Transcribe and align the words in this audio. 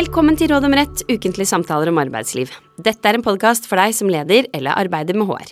Velkommen 0.00 0.32
til 0.38 0.48
Råd 0.48 0.64
om 0.64 0.72
rett, 0.72 1.02
ukentlige 1.10 1.50
samtaler 1.50 1.90
om 1.90 1.98
arbeidsliv. 2.00 2.48
Dette 2.80 3.04
er 3.04 3.18
en 3.18 3.24
podkast 3.26 3.66
for 3.68 3.76
deg 3.76 3.92
som 3.92 4.08
leder 4.08 4.46
eller 4.56 4.72
arbeider 4.80 5.18
med 5.18 5.28
HR. 5.28 5.50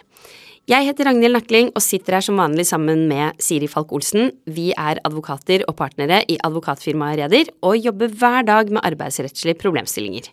Jeg 0.72 0.86
heter 0.86 1.04
Ragnhild 1.10 1.36
Nakling 1.36 1.68
og 1.74 1.84
sitter 1.84 2.16
her 2.16 2.24
som 2.24 2.40
vanlig 2.40 2.64
sammen 2.70 3.02
med 3.10 3.36
Siri 3.44 3.68
Falk 3.68 3.92
Olsen. 3.92 4.30
Vi 4.48 4.70
er 4.72 5.02
advokater 5.04 5.66
og 5.68 5.76
partnere 5.76 6.22
i 6.32 6.38
advokatfirmaet 6.48 7.20
Reder 7.20 7.52
og 7.60 7.76
jobber 7.76 8.14
hver 8.22 8.48
dag 8.48 8.72
med 8.72 8.86
arbeidsrettslige 8.88 9.58
problemstillinger. 9.60 10.30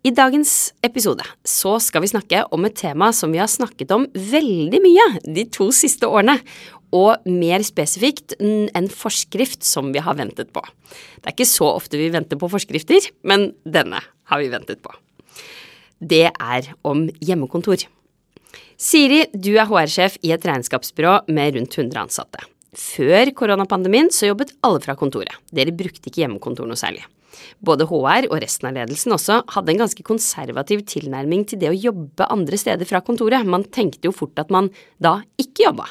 I 0.00 0.14
dagens 0.16 0.72
episode 0.80 1.24
så 1.44 1.74
skal 1.84 2.00
vi 2.00 2.08
snakke 2.08 2.46
om 2.56 2.64
et 2.64 2.76
tema 2.80 3.10
som 3.12 3.34
vi 3.34 3.40
har 3.40 3.50
snakket 3.52 3.90
om 3.92 4.06
veldig 4.08 4.78
mye 4.80 5.04
de 5.26 5.44
to 5.52 5.66
siste 5.76 6.08
årene, 6.08 6.38
og 6.90 7.22
mer 7.28 7.62
spesifikt 7.62 8.32
en 8.40 8.88
forskrift 8.90 9.62
som 9.62 9.92
vi 9.94 10.00
har 10.02 10.16
ventet 10.18 10.48
på. 10.56 10.62
Det 11.20 11.28
er 11.28 11.36
ikke 11.36 11.46
så 11.46 11.68
ofte 11.76 12.00
vi 12.00 12.08
venter 12.10 12.40
på 12.40 12.48
forskrifter, 12.50 13.04
men 13.22 13.52
denne 13.62 14.00
har 14.00 14.40
vi 14.40 14.48
ventet 14.50 14.80
på. 14.82 14.90
Det 16.00 16.24
er 16.32 16.72
om 16.82 17.04
hjemmekontor. 17.20 17.84
Siri, 18.80 19.26
du 19.36 19.52
er 19.52 19.68
HR-sjef 19.68 20.16
i 20.24 20.32
et 20.34 20.48
regnskapsbyrå 20.48 21.28
med 21.28 21.60
rundt 21.60 21.76
100 21.76 22.06
ansatte. 22.08 22.42
Før 22.72 23.30
koronapandemien 23.36 24.08
så 24.14 24.32
jobbet 24.32 24.56
alle 24.66 24.80
fra 24.82 24.96
kontoret. 24.98 25.36
Dere 25.52 25.76
brukte 25.76 26.08
ikke 26.08 26.24
hjemmekontor 26.24 26.66
noe 26.66 26.80
særlig. 26.80 27.04
Både 27.64 27.86
HR 27.90 28.28
og 28.30 28.38
resten 28.42 28.70
av 28.70 28.76
ledelsen 28.78 29.14
også 29.16 29.40
hadde 29.54 29.74
en 29.74 29.82
ganske 29.84 30.06
konservativ 30.06 30.84
tilnærming 30.90 31.46
til 31.48 31.62
det 31.62 31.72
å 31.72 31.76
jobbe 31.76 32.28
andre 32.30 32.60
steder 32.60 32.88
fra 32.88 33.02
kontoret. 33.04 33.46
Man 33.46 33.66
tenkte 33.68 34.10
jo 34.10 34.16
fort 34.16 34.38
at 34.42 34.52
man 34.54 34.72
da 35.02 35.20
ikke 35.40 35.68
jobba. 35.68 35.88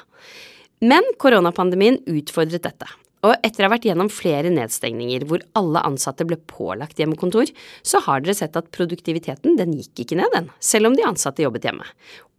Men 0.80 1.04
koronapandemien 1.20 2.00
utfordret 2.08 2.64
dette. 2.64 2.88
Og 3.28 3.36
etter 3.44 3.66
å 3.66 3.68
ha 3.68 3.74
vært 3.74 3.90
gjennom 3.90 4.08
flere 4.14 4.52
nedstengninger 4.54 5.26
hvor 5.28 5.44
alle 5.60 5.84
ansatte 5.88 6.24
ble 6.28 6.38
pålagt 6.48 7.02
hjemmekontor, 7.02 7.52
så 7.84 8.00
har 8.06 8.24
dere 8.24 8.38
sett 8.38 8.56
at 8.56 8.72
produktiviteten 8.76 9.58
den 9.60 9.76
gikk 9.76 10.06
ikke 10.06 10.20
ned, 10.22 10.32
den, 10.36 10.48
selv 10.64 10.90
om 10.90 10.96
de 10.96 11.08
ansatte 11.08 11.44
jobbet 11.44 11.68
hjemme. 11.68 11.88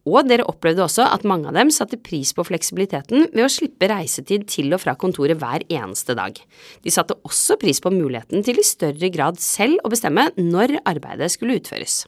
Og 0.08 0.24
dere 0.24 0.46
opplevde 0.48 0.86
også 0.86 1.04
at 1.12 1.26
mange 1.28 1.50
av 1.50 1.58
dem 1.58 1.68
satte 1.74 1.98
pris 2.00 2.32
på 2.32 2.46
fleksibiliteten 2.48 3.26
ved 3.34 3.44
å 3.44 3.50
slippe 3.52 3.90
reisetid 3.90 4.46
til 4.48 4.72
og 4.72 4.80
fra 4.80 4.94
kontoret 4.96 5.36
hver 5.42 5.66
eneste 5.68 6.16
dag. 6.16 6.40
De 6.80 6.94
satte 6.94 7.18
også 7.28 7.58
pris 7.60 7.82
på 7.84 7.92
muligheten 7.92 8.40
til 8.46 8.62
i 8.62 8.64
større 8.64 9.12
grad 9.12 9.40
selv 9.44 9.84
å 9.84 9.92
bestemme 9.92 10.30
når 10.40 10.78
arbeidet 10.88 11.28
skulle 11.36 11.60
utføres. 11.60 12.06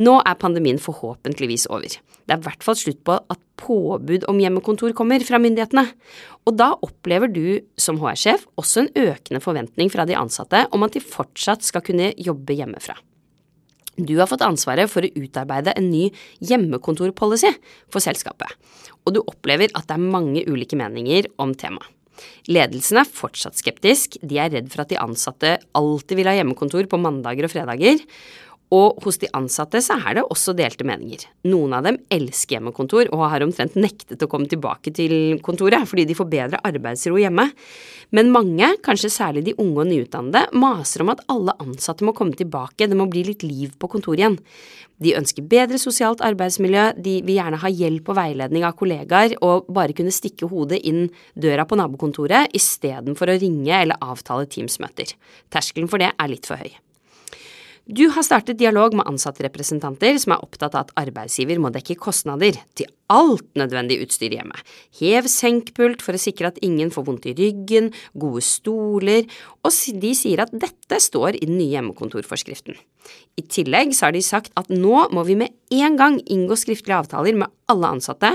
Nå 0.00 0.18
er 0.24 0.40
pandemien 0.40 0.80
forhåpentligvis 0.80 1.68
over. 1.72 2.00
Det 2.26 2.34
er 2.34 2.40
i 2.40 2.46
hvert 2.48 2.64
fall 2.66 2.78
slutt 2.78 3.02
på 3.06 3.16
at 3.16 3.42
påbud 3.60 4.26
om 4.30 4.38
hjemmekontor 4.42 4.92
kommer 4.98 5.22
fra 5.24 5.38
myndighetene. 5.40 5.86
Og 6.46 6.56
da 6.58 6.72
opplever 6.84 7.30
du 7.30 7.60
som 7.80 8.00
HR-sjef 8.02 8.48
også 8.58 8.84
en 8.84 8.92
økende 9.06 9.42
forventning 9.42 9.90
fra 9.92 10.06
de 10.08 10.18
ansatte 10.18 10.66
om 10.74 10.86
at 10.86 10.96
de 10.96 11.02
fortsatt 11.02 11.64
skal 11.66 11.84
kunne 11.86 12.12
jobbe 12.18 12.58
hjemmefra. 12.58 12.98
Du 13.96 14.18
har 14.18 14.28
fått 14.28 14.44
ansvaret 14.44 14.90
for 14.92 15.06
å 15.06 15.12
utarbeide 15.16 15.72
en 15.78 15.86
ny 15.88 16.10
hjemmekontorpolicy 16.44 17.54
for 17.88 18.04
selskapet, 18.04 18.50
og 19.06 19.16
du 19.16 19.22
opplever 19.22 19.72
at 19.72 19.86
det 19.88 19.96
er 19.96 20.10
mange 20.12 20.42
ulike 20.44 20.76
meninger 20.76 21.30
om 21.40 21.54
temaet. 21.56 21.88
Ledelsen 22.48 23.00
er 23.00 23.08
fortsatt 23.08 23.58
skeptisk, 23.58 24.16
de 24.24 24.38
er 24.40 24.52
redd 24.54 24.70
for 24.72 24.84
at 24.84 24.92
de 24.92 25.00
ansatte 25.00 25.56
alltid 25.76 26.16
vil 26.16 26.30
ha 26.30 26.36
hjemmekontor 26.38 26.88
på 26.88 27.00
mandager 27.00 27.44
og 27.44 27.52
fredager, 27.52 28.00
og 28.74 28.98
hos 29.04 29.20
de 29.22 29.28
ansatte 29.36 29.78
så 29.84 29.94
er 30.00 30.18
det 30.18 30.24
også 30.26 30.54
delte 30.58 30.86
meninger. 30.86 31.22
Noen 31.46 31.76
av 31.76 31.84
dem 31.86 32.00
elsker 32.12 32.56
hjemmekontor 32.56 33.12
og 33.14 33.22
har 33.30 33.44
omtrent 33.46 33.76
nektet 33.78 34.24
å 34.24 34.28
komme 34.30 34.50
tilbake 34.50 34.90
til 34.96 35.38
kontoret 35.46 35.86
fordi 35.86 36.06
de 36.08 36.16
får 36.18 36.30
bedre 36.32 36.62
arbeidsro 36.66 37.14
hjemme. 37.20 37.46
Men 38.16 38.32
mange, 38.34 38.72
kanskje 38.86 39.12
særlig 39.12 39.44
de 39.46 39.54
unge 39.62 39.84
og 39.84 39.90
nyutdannede, 39.90 40.48
maser 40.58 41.04
om 41.04 41.12
at 41.14 41.22
alle 41.30 41.54
ansatte 41.62 42.06
må 42.06 42.14
komme 42.16 42.34
tilbake, 42.38 42.88
det 42.90 42.98
må 42.98 43.06
bli 43.10 43.24
litt 43.28 43.46
liv 43.46 43.74
på 43.78 43.90
kontoret 43.92 44.22
igjen. 44.24 44.38
De 45.02 45.12
ønsker 45.18 45.44
bedre 45.46 45.78
sosialt 45.78 46.22
arbeidsmiljø, 46.24 46.88
de 46.96 47.18
vil 47.26 47.36
gjerne 47.36 47.60
ha 47.62 47.70
hjelp 47.70 48.08
og 48.10 48.18
veiledning 48.18 48.64
av 48.66 48.78
kollegaer 48.78 49.36
og 49.44 49.68
bare 49.76 49.94
kunne 49.96 50.14
stikke 50.14 50.48
hodet 50.50 50.80
inn 50.88 51.06
døra 51.34 51.68
på 51.68 51.78
nabokontoret 51.78 52.56
istedenfor 52.56 53.30
å 53.30 53.38
ringe 53.42 53.82
eller 53.82 54.00
avtale 54.00 54.48
Teams-møter. 54.50 55.14
Terskelen 55.52 55.90
for 55.92 56.02
det 56.02 56.14
er 56.16 56.32
litt 56.32 56.48
for 56.48 56.58
høy. 56.58 56.74
Du 57.86 58.08
har 58.10 58.24
startet 58.26 58.58
dialog 58.58 58.96
med 58.98 59.06
ansattrepresentanter 59.06 60.16
som 60.18 60.32
er 60.34 60.40
opptatt 60.42 60.74
av 60.74 60.88
at 60.88 61.04
arbeidsgiver 61.04 61.60
må 61.62 61.70
dekke 61.70 61.94
kostnader 62.02 62.56
til 62.74 62.88
alt 63.14 63.46
nødvendig 63.54 64.00
utstyr 64.02 64.32
hjemme. 64.34 64.58
Hev 64.98 65.28
senkpult 65.30 66.02
for 66.02 66.18
å 66.18 66.18
sikre 66.18 66.50
at 66.50 66.58
ingen 66.66 66.90
får 66.90 67.04
vondt 67.06 67.28
i 67.30 67.34
ryggen, 67.38 67.92
gode 68.18 68.42
stoler, 68.42 69.28
og 69.62 69.70
de 70.02 70.10
sier 70.18 70.42
at 70.42 70.50
dette 70.50 70.98
står 71.04 71.38
i 71.38 71.44
den 71.44 71.60
nye 71.60 71.76
hjemmekontorforskriften. 71.76 72.74
I 73.38 73.46
tillegg 73.46 73.94
så 73.94 74.08
har 74.08 74.18
de 74.18 74.24
sagt 74.26 74.50
at 74.58 74.66
nå 74.74 75.04
må 75.14 75.22
vi 75.30 75.38
med 75.38 75.54
en 75.78 76.00
gang 76.00 76.18
inngå 76.26 76.58
skriftlige 76.58 76.98
avtaler 77.04 77.38
med 77.38 77.54
alle 77.70 77.92
ansatte, 77.94 78.32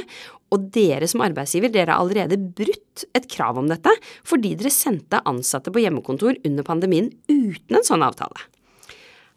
og 0.56 0.72
dere 0.72 1.12
som 1.12 1.26
arbeidsgiver, 1.28 1.76
dere 1.76 1.92
har 1.92 2.00
allerede 2.00 2.40
brutt 2.40 3.04
et 3.12 3.28
krav 3.36 3.60
om 3.60 3.68
dette 3.68 3.92
fordi 4.24 4.56
dere 4.56 4.72
sendte 4.72 5.20
ansatte 5.28 5.76
på 5.76 5.84
hjemmekontor 5.84 6.40
under 6.40 6.72
pandemien 6.72 7.12
uten 7.28 7.82
en 7.82 7.88
sånn 7.92 8.08
avtale. 8.08 8.48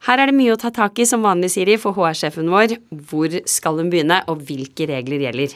Her 0.04 0.20
er 0.20 0.28
det 0.28 0.36
mye 0.36 0.52
å 0.52 0.60
ta 0.60 0.68
tak 0.74 1.00
i 1.00 1.06
som 1.08 1.24
vanlig, 1.24 1.54
Siri, 1.54 1.78
for 1.80 1.96
HR-sjefen 1.96 2.50
vår. 2.52 2.76
Hvor 3.08 3.38
skal 3.48 3.80
hun 3.80 3.90
begynne, 3.92 4.20
og 4.28 4.42
hvilke 4.44 4.88
regler 4.90 5.24
gjelder? 5.24 5.54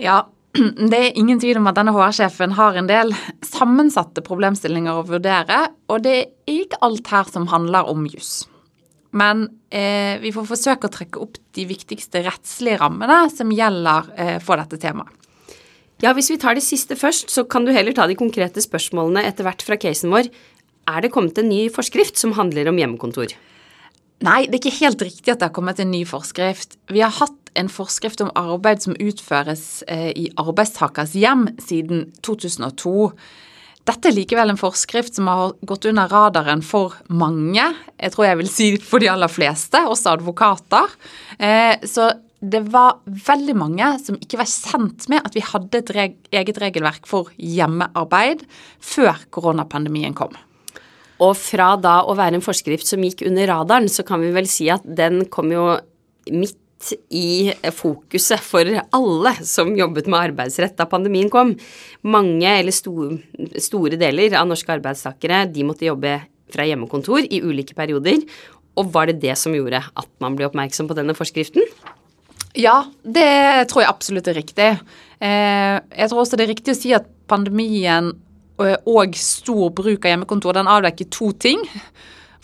Ja, 0.00 0.22
det 0.92 0.98
er 0.98 1.18
ingen 1.18 1.40
tvil 1.42 1.60
om 1.60 1.68
at 1.68 1.76
denne 1.76 1.92
HR-sjefen 1.92 2.56
har 2.56 2.78
en 2.78 2.88
del 2.88 3.12
sammensatte 3.44 4.24
problemstillinger 4.24 4.96
å 4.96 5.04
vurdere, 5.10 5.66
og 5.92 6.06
det 6.06 6.14
er 6.16 6.54
ikke 6.64 6.80
alt 6.88 7.12
her 7.12 7.28
som 7.28 7.50
handler 7.52 7.90
om 7.92 8.08
juss. 8.08 8.46
Men 9.16 9.46
eh, 9.72 10.16
vi 10.20 10.32
får 10.32 10.48
forsøke 10.48 10.88
å 10.88 10.92
trekke 10.92 11.20
opp 11.22 11.38
de 11.56 11.64
viktigste 11.68 12.22
rettslige 12.26 12.80
rammene 12.80 13.22
som 13.32 13.52
gjelder 13.52 14.12
eh, 14.16 14.36
for 14.44 14.60
dette 14.60 14.80
temaet. 14.80 15.14
Ja, 15.98 16.12
Hvis 16.14 16.28
vi 16.30 16.38
tar 16.38 16.54
det 16.54 16.62
siste 16.62 16.94
først, 16.94 17.32
så 17.34 17.42
kan 17.50 17.64
du 17.66 17.72
heller 17.74 17.90
ta 17.96 18.04
de 18.06 18.14
konkrete 18.14 18.62
spørsmålene 18.62 19.24
etter 19.26 19.42
hvert 19.42 19.64
fra 19.66 19.74
casen 19.80 20.12
vår. 20.14 20.28
Er 20.88 21.04
det 21.04 21.12
kommet 21.12 21.38
en 21.40 21.50
ny 21.50 21.66
forskrift 21.72 22.16
som 22.20 22.34
handler 22.38 22.70
om 22.70 22.78
hjemmekontor? 22.80 23.34
Nei, 24.24 24.40
det 24.48 24.56
er 24.56 24.62
ikke 24.64 24.80
helt 24.80 25.02
riktig 25.04 25.30
at 25.30 25.42
det 25.42 25.50
har 25.50 25.54
kommet 25.54 25.78
en 25.82 25.92
ny 25.92 26.02
forskrift. 26.08 26.78
Vi 26.90 27.02
har 27.04 27.12
hatt 27.20 27.52
en 27.58 27.68
forskrift 27.70 28.22
om 28.24 28.32
arbeid 28.38 28.82
som 28.82 28.96
utføres 28.98 29.84
eh, 29.90 30.10
i 30.10 30.26
arbeidstakers 30.40 31.14
hjem 31.18 31.46
siden 31.62 32.08
2002. 32.26 33.10
Dette 33.88 34.10
er 34.10 34.16
likevel 34.16 34.52
en 34.52 34.60
forskrift 34.60 35.16
som 35.16 35.30
har 35.30 35.54
gått 35.66 35.86
under 35.88 36.10
radaren 36.12 36.64
for 36.66 36.96
mange. 37.08 37.68
Jeg 37.96 38.14
tror 38.14 38.26
jeg 38.26 38.40
vil 38.42 38.50
si 38.52 38.68
for 38.82 39.02
de 39.02 39.10
aller 39.12 39.30
fleste, 39.32 39.80
også 39.86 40.16
advokater. 40.18 40.98
Eh, 41.38 41.78
så 41.86 42.10
det 42.38 42.64
var 42.70 43.00
veldig 43.06 43.54
mange 43.58 43.86
som 44.02 44.18
ikke 44.18 44.38
var 44.42 44.50
kjent 44.50 45.08
med 45.10 45.24
at 45.26 45.34
vi 45.34 45.46
hadde 45.46 45.80
et 45.80 45.94
eget 46.42 46.60
regelverk 46.62 47.08
for 47.10 47.32
hjemmearbeid 47.38 48.44
før 48.82 49.24
koronapandemien 49.34 50.14
kom. 50.18 50.36
Og 51.24 51.34
fra 51.38 51.72
da 51.80 52.00
å 52.06 52.14
være 52.18 52.38
en 52.38 52.44
forskrift 52.44 52.86
som 52.86 53.02
gikk 53.02 53.24
under 53.26 53.50
radaren, 53.50 53.90
så 53.90 54.04
kan 54.06 54.22
vi 54.22 54.32
vel 54.34 54.48
si 54.50 54.68
at 54.70 54.84
den 54.86 55.24
kom 55.32 55.50
jo 55.54 55.72
midt 56.30 56.58
i 57.10 57.50
fokuset 57.74 58.38
for 58.44 58.68
alle 58.94 59.32
som 59.46 59.72
jobbet 59.74 60.06
med 60.06 60.30
arbeidsrett 60.30 60.76
da 60.78 60.86
pandemien 60.90 61.30
kom. 61.32 61.56
Mange, 62.06 62.46
eller 62.46 62.74
store, 62.74 63.18
store 63.58 63.98
deler 63.98 64.36
av 64.38 64.46
norske 64.46 64.70
arbeidstakere, 64.76 65.46
de 65.50 65.66
måtte 65.66 65.88
jobbe 65.88 66.20
fra 66.54 66.66
hjemmekontor 66.68 67.26
i 67.26 67.42
ulike 67.42 67.74
perioder. 67.76 68.22
Og 68.78 68.92
var 68.94 69.10
det 69.10 69.18
det 69.24 69.34
som 69.40 69.56
gjorde 69.56 69.82
at 69.82 70.10
man 70.22 70.38
ble 70.38 70.46
oppmerksom 70.46 70.88
på 70.88 70.96
denne 70.96 71.16
forskriften? 71.18 71.66
Ja, 72.58 72.84
det 73.02 73.68
tror 73.70 73.82
jeg 73.84 73.90
absolutt 73.90 74.30
er 74.30 74.38
riktig. 74.38 74.70
Eh, 75.18 75.76
jeg 75.98 76.10
tror 76.10 76.22
også 76.22 76.38
det 76.38 76.46
er 76.46 76.54
riktig 76.54 76.74
å 76.74 76.78
si 76.78 76.94
at 76.96 77.10
pandemien 77.30 78.14
og 78.58 79.16
stor 79.18 79.70
bruk 79.76 80.04
av 80.04 80.12
hjemmekontor, 80.12 80.56
den 80.58 80.70
avdekker 80.70 81.08
to 81.14 81.30
ting. 81.38 81.62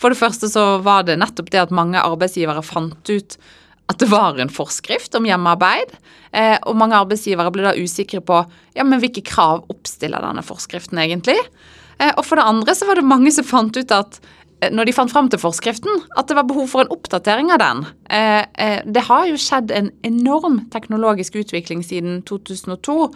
For 0.01 0.11
det 0.11 0.19
første 0.19 0.49
så 0.51 0.77
var 0.83 1.05
det 1.07 1.19
nettopp 1.19 1.51
det 1.51 1.63
at 1.65 1.75
mange 1.75 2.01
arbeidsgivere 2.01 2.63
fant 2.65 3.11
ut 3.11 3.37
at 3.85 4.01
det 4.01 4.07
var 4.09 4.39
en 4.41 4.49
forskrift 4.49 5.13
om 5.17 5.27
hjemmearbeid. 5.27 5.91
Eh, 6.35 6.55
og 6.65 6.77
mange 6.79 6.97
arbeidsgivere 6.97 7.51
ble 7.53 7.67
da 7.67 7.75
usikre 7.77 8.23
på 8.25 8.39
ja, 8.75 8.83
men 8.83 8.99
hvilke 9.03 9.21
krav 9.25 9.67
oppstiller 9.69 10.25
denne 10.25 10.43
forskriften 10.45 10.99
egentlig. 11.03 11.37
Eh, 11.99 12.11
og 12.15 12.23
for 12.25 12.39
det 12.39 12.47
andre 12.49 12.75
så 12.75 12.89
var 12.89 12.99
det 12.99 13.07
mange 13.07 13.33
som 13.35 13.45
fant 13.45 13.77
ut 13.77 13.93
at 13.93 14.19
Eh, 14.19 14.44
når 14.71 14.87
de 14.87 14.93
fant 14.95 15.11
fram 15.11 15.27
til 15.29 15.41
forskriften, 15.41 16.03
at 16.17 16.29
det 16.29 16.37
var 16.37 16.47
behov 16.47 16.69
for 16.71 16.83
en 16.83 16.93
oppdatering 16.93 17.51
av 17.53 17.59
den. 17.61 17.83
Eh, 18.09 18.45
eh, 18.57 18.79
det 18.85 19.03
har 19.09 19.27
jo 19.29 19.39
skjedd 19.39 19.73
en 19.75 19.91
enorm 20.07 20.61
teknologisk 20.73 21.35
utvikling 21.41 21.83
siden 21.85 22.21
2002. 22.27 23.11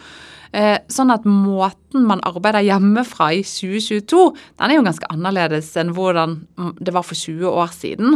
Sånn 0.89 1.13
at 1.13 1.27
måten 1.29 2.07
man 2.09 2.23
arbeider 2.25 2.65
hjemmefra 2.65 3.27
i 3.37 3.43
2022, 3.45 4.21
den 4.57 4.71
er 4.71 4.79
jo 4.79 4.85
ganske 4.87 5.09
annerledes 5.13 5.67
enn 5.77 5.91
hvordan 5.93 6.39
det 6.81 6.95
var 6.95 7.05
for 7.05 7.13
20 7.13 7.51
år 7.51 7.69
siden. 7.75 8.15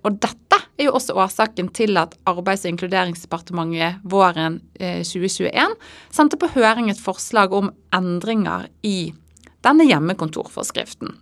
Og 0.00 0.16
dette 0.16 0.60
er 0.78 0.88
jo 0.88 0.94
også 0.96 1.12
årsaken 1.20 1.68
til 1.76 2.00
at 2.00 2.16
Arbeids- 2.24 2.64
og 2.64 2.72
inkluderingsdepartementet 2.72 4.00
våren 4.00 4.62
2021 4.80 5.76
sendte 6.08 6.40
på 6.40 6.48
høring 6.56 6.88
et 6.88 7.04
forslag 7.04 7.52
om 7.52 7.68
endringer 7.92 8.70
i 8.80 9.12
denne 9.60 9.84
hjemmekontorforskriften. 9.92 11.18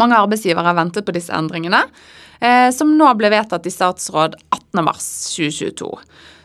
Mange 0.00 0.18
arbeidsgivere 0.18 0.70
har 0.70 0.78
ventet 0.78 1.06
på 1.06 1.14
disse 1.14 1.34
endringene, 1.36 1.84
eh, 2.40 2.68
som 2.74 2.94
nå 2.96 3.10
ble 3.18 3.32
vedtatt 3.32 3.66
i 3.68 3.74
statsråd 3.74 4.38
18.3.2022. 4.72 5.90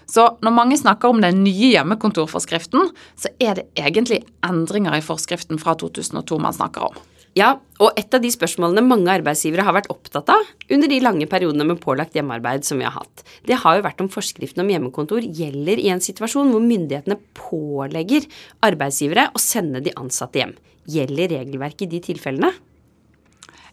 Så 0.07 0.23
når 0.43 0.55
mange 0.55 0.77
snakker 0.79 1.11
om 1.11 1.19
den 1.23 1.41
nye 1.43 1.73
hjemmekontorforskriften, 1.73 2.89
så 3.19 3.31
er 3.43 3.59
det 3.59 3.67
egentlig 3.75 4.21
endringer 4.45 4.95
i 4.95 5.03
forskriften 5.03 5.59
fra 5.59 5.75
2002 5.79 6.39
man 6.39 6.55
snakker 6.55 6.87
om. 6.87 6.99
Ja, 7.37 7.51
og 7.83 7.97
et 7.99 8.15
av 8.15 8.23
de 8.23 8.29
spørsmålene 8.33 8.81
mange 8.81 9.11
arbeidsgivere 9.13 9.65
har 9.67 9.75
vært 9.75 9.91
opptatt 9.93 10.31
av 10.33 10.47
under 10.73 10.89
de 10.89 10.97
lange 11.03 11.27
periodene 11.29 11.67
med 11.69 11.81
pålagt 11.83 12.15
hjemmearbeid 12.17 12.65
som 12.65 12.79
vi 12.79 12.87
har 12.87 12.95
hatt, 12.95 13.21
det 13.45 13.59
har 13.61 13.77
jo 13.77 13.83
vært 13.85 14.01
om 14.01 14.09
forskriften 14.09 14.63
om 14.63 14.71
hjemmekontor 14.73 15.21
gjelder 15.21 15.77
i 15.83 15.91
en 15.93 16.01
situasjon 16.01 16.49
hvor 16.53 16.63
myndighetene 16.63 17.19
pålegger 17.37 18.25
arbeidsgivere 18.65 19.27
å 19.35 19.43
sende 19.43 19.83
de 19.85 19.93
ansatte 19.99 20.41
hjem. 20.41 20.55
Gjelder 20.89 21.35
regelverket 21.35 21.85
i 21.85 21.91
de 21.97 22.01
tilfellene? 22.07 22.55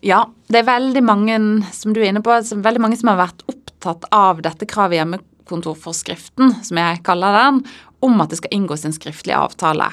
Ja, 0.02 0.24
det 0.50 0.62
er 0.62 0.68
veldig 0.68 1.04
mange 1.04 1.38
som 1.76 1.94
du 1.94 2.02
er 2.02 2.10
inne 2.10 2.24
på, 2.24 2.34
veldig 2.34 2.82
mange 2.82 2.98
som 3.00 3.12
har 3.12 3.20
vært 3.20 3.46
opptatt 3.50 4.08
av 4.14 4.42
dette 4.44 4.66
kravet 4.68 4.96
i 4.96 5.00
hjemmekontorforskriften, 5.02 6.58
som 6.66 6.80
jeg 6.80 7.02
kaller 7.06 7.38
den, 7.38 7.64
om 8.04 8.20
at 8.20 8.32
det 8.32 8.40
skal 8.42 8.54
inngås 8.56 8.84
en 8.84 8.96
skriftlig 8.96 9.36
avtale. 9.36 9.90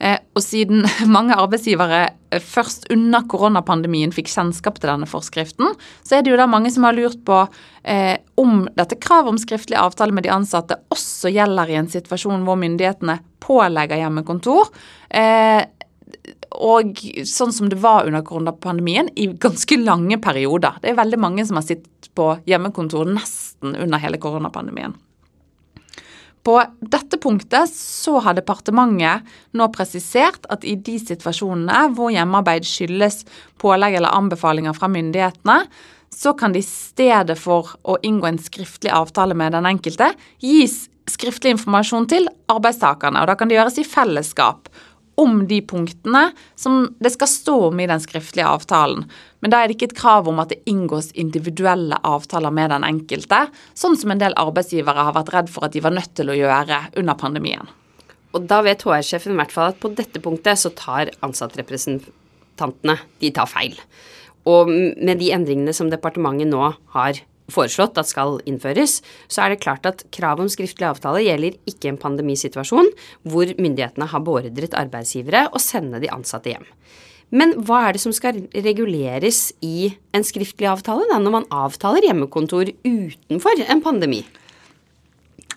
Eh, 0.00 0.16
og 0.32 0.40
siden 0.44 0.86
mange 1.16 1.36
arbeidsgivere 1.36 2.00
eh, 2.32 2.40
først 2.40 2.86
under 2.94 3.26
koronapandemien 3.28 4.14
fikk 4.16 4.30
kjennskap 4.32 4.78
til 4.80 4.92
denne 4.92 5.08
forskriften, 5.10 5.74
så 6.06 6.16
er 6.16 6.24
det 6.24 6.32
jo 6.32 6.38
da 6.40 6.46
mange 6.48 6.72
som 6.72 6.86
har 6.88 6.96
lurt 6.96 7.20
på 7.26 7.42
eh, 7.84 8.16
om 8.40 8.64
dette 8.78 8.96
kravet 9.02 9.34
om 9.34 9.40
skriftlig 9.40 9.76
avtale 9.80 10.16
med 10.16 10.24
de 10.24 10.32
ansatte 10.32 10.78
også 10.94 11.32
gjelder 11.34 11.68
i 11.68 11.76
en 11.82 11.90
situasjon 11.92 12.46
hvor 12.46 12.56
myndighetene 12.62 13.18
pålegger 13.44 14.00
hjemmekontor. 14.00 14.72
Eh, 15.10 15.66
og 16.60 16.98
sånn 17.28 17.52
som 17.56 17.70
det 17.72 17.80
var 17.80 18.08
under 18.08 18.24
koronapandemien, 18.26 19.08
i 19.16 19.30
ganske 19.40 19.78
lange 19.80 20.20
perioder. 20.22 20.76
Det 20.82 20.92
er 20.92 20.98
veldig 21.00 21.20
mange 21.20 21.46
som 21.48 21.60
har 21.60 21.66
sittet 21.66 22.10
på 22.16 22.34
hjemmekontor 22.48 23.08
nesten 23.08 23.76
under 23.76 24.02
hele 24.02 24.20
koronapandemien. 24.20 24.96
På 26.44 26.56
dette 26.80 27.18
punktet 27.20 27.68
så 27.74 28.16
har 28.24 28.36
departementet 28.36 29.28
nå 29.56 29.66
presisert 29.74 30.46
at 30.52 30.64
i 30.64 30.72
de 30.80 30.96
situasjonene 31.00 31.90
hvor 31.96 32.12
hjemmearbeid 32.14 32.64
skyldes 32.64 33.26
pålegg 33.60 33.98
eller 33.98 34.16
anbefalinger 34.16 34.76
fra 34.76 34.88
myndighetene, 34.88 35.58
så 36.10 36.32
kan 36.34 36.54
det 36.54 36.64
i 36.64 36.66
stedet 36.66 37.36
for 37.38 37.68
å 37.86 37.98
inngå 38.02 38.26
en 38.30 38.40
skriftlig 38.40 38.90
avtale 38.92 39.36
med 39.36 39.52
den 39.54 39.68
enkelte, 39.68 40.10
gis 40.42 40.86
skriftlig 41.10 41.54
informasjon 41.54 42.08
til 42.10 42.28
arbeidstakerne. 42.50 43.20
og 43.20 43.28
Da 43.30 43.36
kan 43.36 43.50
det 43.50 43.58
gjøres 43.58 43.78
i 43.82 43.86
fellesskap 43.86 44.70
om 45.20 45.42
de 45.50 45.60
punktene 45.68 46.30
som 46.58 46.86
det 47.02 47.12
skal 47.14 47.28
stå 47.30 47.56
om 47.68 47.80
i 47.80 47.88
den 47.90 48.00
skriftlige 48.02 48.48
avtalen. 48.48 49.04
Men 49.40 49.52
da 49.52 49.60
er 49.60 49.68
det 49.68 49.76
ikke 49.76 49.90
et 49.90 49.98
krav 49.98 50.28
om 50.30 50.40
at 50.42 50.52
det 50.52 50.62
inngås 50.70 51.10
individuelle 51.18 51.98
avtaler 52.06 52.52
med 52.54 52.72
den 52.72 52.86
enkelte, 52.88 53.46
sånn 53.78 53.98
som 54.00 54.14
en 54.14 54.22
del 54.22 54.36
arbeidsgivere 54.40 55.06
har 55.08 55.16
vært 55.16 55.34
redd 55.36 55.52
for 55.52 55.66
at 55.66 55.76
de 55.76 55.84
var 55.84 55.94
nødt 55.96 56.14
til 56.18 56.32
å 56.32 56.38
gjøre 56.38 56.82
under 57.00 57.20
pandemien. 57.20 57.68
Og 58.36 58.46
da 58.50 58.60
vet 58.62 58.84
HR-sjefen 58.86 59.34
i 59.34 59.40
hvert 59.40 59.54
fall 59.54 59.72
at 59.72 59.80
på 59.82 59.90
dette 59.96 60.22
punktet 60.22 60.60
så 60.60 60.70
tar 60.76 61.10
ansattrepresentantene 61.26 63.00
de 63.20 63.32
tar 63.34 63.50
feil. 63.50 63.74
Og 64.48 64.70
med 64.70 65.18
de 65.20 65.32
endringene 65.34 65.74
som 65.76 65.90
departementet 65.92 66.48
nå 66.48 66.70
har 66.94 67.20
foreslått 67.54 67.98
at 68.00 68.08
skal 68.10 68.38
innføres, 68.48 69.00
så 69.30 69.44
er 69.44 69.54
det 69.54 69.62
klart 69.64 69.86
at 69.88 70.04
kravet 70.14 70.46
om 70.46 70.50
skriftlig 70.52 70.88
avtale 70.88 71.22
gjelder 71.24 71.58
ikke 71.70 71.92
en 71.92 72.00
pandemisituasjon 72.00 72.90
hvor 73.28 73.54
myndighetene 73.58 74.10
har 74.10 74.24
beordret 74.26 74.76
arbeidsgivere 74.78 75.48
å 75.52 75.62
sende 75.62 76.02
de 76.02 76.12
ansatte 76.12 76.52
hjem. 76.52 76.66
Men 77.30 77.54
hva 77.62 77.84
er 77.86 77.94
det 77.94 78.02
som 78.02 78.14
skal 78.14 78.42
reguleres 78.50 79.50
i 79.62 79.92
en 80.16 80.26
skriftlig 80.26 80.66
avtale 80.66 81.06
da, 81.12 81.20
når 81.22 81.36
man 81.36 81.50
avtaler 81.54 82.08
hjemmekontor 82.08 82.72
utenfor 82.82 83.62
en 83.70 83.82
pandemi? 83.84 84.24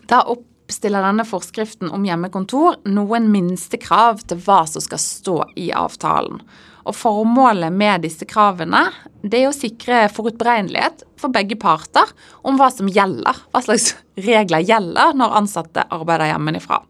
Da 0.09 0.21
oppstiller 0.29 1.01
denne 1.01 1.25
forskriften 1.25 1.89
om 1.93 2.05
hjemmekontor 2.05 2.77
noen 2.85 3.31
minstekrav 3.33 4.21
til 4.29 4.43
hva 4.45 4.61
som 4.69 4.85
skal 4.85 5.01
stå 5.01 5.39
i 5.57 5.71
avtalen. 5.73 6.43
Og 6.83 6.97
Formålet 6.99 7.73
med 7.73 8.03
disse 8.05 8.27
kravene 8.29 8.85
det 9.23 9.39
er 9.39 9.49
å 9.49 9.55
sikre 9.55 10.05
forutberegnelighet 10.13 11.05
for 11.23 11.33
begge 11.33 11.57
parter 11.59 12.09
om 12.43 12.59
hva 12.59 12.69
som 12.73 12.89
gjelder, 12.91 13.43
hva 13.51 13.63
slags 13.63 13.93
regler 14.19 14.65
gjelder 14.67 15.15
når 15.17 15.37
ansatte 15.41 15.87
arbeider 15.93 16.33
hjemmefra. 16.33 16.83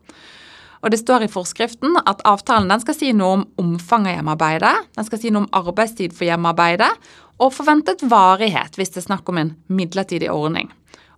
Og 0.84 0.92
Det 0.92 1.00
står 1.00 1.24
i 1.24 1.32
forskriften 1.32 1.96
at 2.04 2.22
avtalen 2.28 2.82
skal 2.84 2.96
si 2.98 3.14
noe 3.16 3.38
om 3.38 3.44
omfanget 3.62 4.12
av 4.12 4.18
hjemmearbeidet, 4.18 4.76
den 4.98 5.08
skal 5.08 5.22
si 5.22 5.32
noe 5.32 5.46
om 5.46 5.54
arbeidstid 5.56 6.12
for 6.12 6.28
hjemmearbeidet 6.28 6.92
og 7.40 7.54
forventet 7.56 8.04
varighet 8.04 8.76
hvis 8.76 8.92
det 8.92 9.04
er 9.04 9.08
snakk 9.08 9.30
om 9.32 9.40
en 9.40 9.54
midlertidig 9.72 10.28
ordning. 10.32 10.68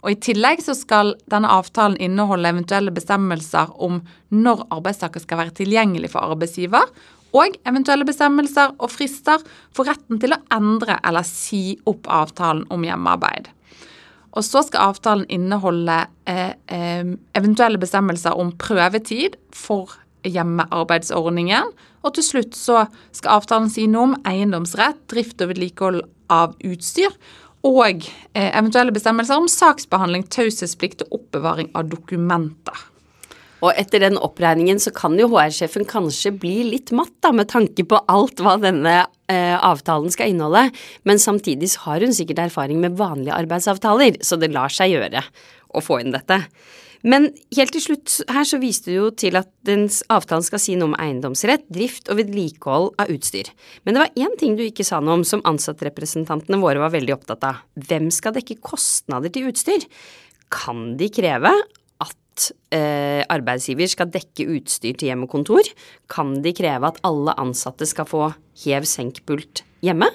Og 0.05 0.13
I 0.13 0.19
tillegg 0.21 0.61
så 0.61 0.75
skal 0.77 1.15
denne 1.33 1.49
avtalen 1.49 1.97
inneholde 1.97 2.51
eventuelle 2.53 2.93
bestemmelser 2.93 3.71
om 3.81 4.03
når 4.29 4.67
arbeidstaker 4.69 5.23
skal 5.23 5.39
være 5.41 5.55
tilgjengelig 5.57 6.11
for 6.13 6.21
arbeidsgiver, 6.29 6.85
og 7.35 7.57
eventuelle 7.67 8.07
bestemmelser 8.07 8.73
og 8.79 8.91
frister 8.93 9.43
for 9.75 9.89
retten 9.89 10.21
til 10.21 10.35
å 10.35 10.41
endre 10.55 10.97
eller 11.03 11.25
si 11.27 11.75
opp 11.89 12.07
avtalen 12.07 12.65
om 12.71 12.85
hjemmearbeid. 12.87 13.51
Og 14.35 14.43
så 14.43 14.63
skal 14.67 14.91
avtalen 14.91 15.27
inneholde 15.31 16.01
eh, 16.27 16.55
eh, 16.67 17.05
eventuelle 17.37 17.79
bestemmelser 17.79 18.35
om 18.35 18.51
prøvetid 18.59 19.37
for 19.55 19.95
hjemmearbeidsordningen. 20.27 21.71
Og 22.05 22.17
til 22.17 22.25
slutt 22.25 22.57
så 22.57 22.85
skal 23.15 23.39
avtalen 23.39 23.71
si 23.71 23.87
noe 23.87 24.09
om 24.09 24.17
eiendomsrett, 24.27 24.99
drift 25.11 25.41
og 25.43 25.53
vedlikehold 25.53 26.03
av 26.33 26.57
utstyr. 26.67 27.15
Og 27.65 28.03
eh, 28.35 28.51
eventuelle 28.51 28.93
bestemmelser 28.93 29.39
om 29.39 29.47
saksbehandling, 29.49 30.27
taushetsplikt 30.33 31.07
og 31.07 31.21
oppbevaring 31.21 31.71
av 31.73 31.87
dokumenter. 31.93 32.83
Og 33.63 33.71
etter 33.79 34.03
den 34.03 34.17
oppregningen 34.19 34.79
så 34.83 34.91
kan 34.95 35.15
jo 35.19 35.29
HR-sjefen 35.31 35.87
kanskje 35.87 36.33
bli 36.35 36.57
litt 36.73 36.91
matt, 36.95 37.13
da, 37.23 37.31
med 37.35 37.49
tanke 37.51 37.85
på 37.87 38.01
alt 38.11 38.41
hva 38.43 38.57
denne 38.61 38.95
eh, 39.31 39.55
avtalen 39.55 40.11
skal 40.13 40.33
inneholde, 40.33 40.67
men 41.07 41.21
samtidig 41.21 41.71
har 41.85 42.03
hun 42.03 42.15
sikkert 42.15 42.43
erfaring 42.47 42.81
med 42.83 42.97
vanlige 42.99 43.37
arbeidsavtaler, 43.37 44.19
så 44.25 44.39
det 44.41 44.51
lar 44.53 44.73
seg 44.73 44.95
gjøre 44.95 45.23
å 45.75 45.83
få 45.83 46.01
inn 46.03 46.13
dette. 46.15 46.43
Men 47.05 47.27
helt 47.53 47.75
til 47.75 47.83
slutt 47.83 48.15
her 48.33 48.47
så 48.49 48.57
viste 48.57 48.89
du 48.89 48.95
jo 48.95 49.09
til 49.13 49.37
at 49.37 49.51
dens 49.67 49.99
avtalen 50.09 50.45
skal 50.45 50.61
si 50.61 50.73
noe 50.73 50.89
om 50.89 50.97
eiendomsrett, 50.97 51.67
drift 51.69 52.09
og 52.09 52.17
vedlikehold 52.17 52.95
av 53.01 53.11
utstyr. 53.13 53.51
Men 53.85 53.93
det 53.93 54.01
var 54.01 54.21
én 54.25 54.33
ting 54.41 54.55
du 54.57 54.63
ikke 54.65 54.85
sa 54.87 55.03
noe 55.03 55.19
om 55.19 55.25
som 55.27 55.43
ansattrepresentantene 55.45 56.57
våre 56.63 56.81
var 56.81 56.95
veldig 56.95 57.13
opptatt 57.13 57.45
av. 57.45 57.61
Hvem 57.77 58.09
skal 58.13 58.33
dekke 58.39 58.57
kostnader 58.57 59.33
til 59.33 59.51
utstyr? 59.51 59.85
Kan 60.49 60.95
de 60.97 61.11
kreve 61.13 61.53
eh, 62.73 63.23
arbeidsgiver 63.31 63.89
skal 63.91 64.11
dekke 64.13 64.47
utstyr 64.57 64.97
til 64.97 65.11
hjem 65.11 65.25
og 65.27 65.31
kontor, 65.33 65.69
kan 66.11 66.37
de 66.45 66.53
kreve 66.55 66.91
at 66.91 67.01
alle 67.07 67.35
ansatte 67.41 67.87
skal 67.89 68.07
få 68.09 68.29
hev-senk-pult 68.65 69.63
hjemme? 69.85 70.09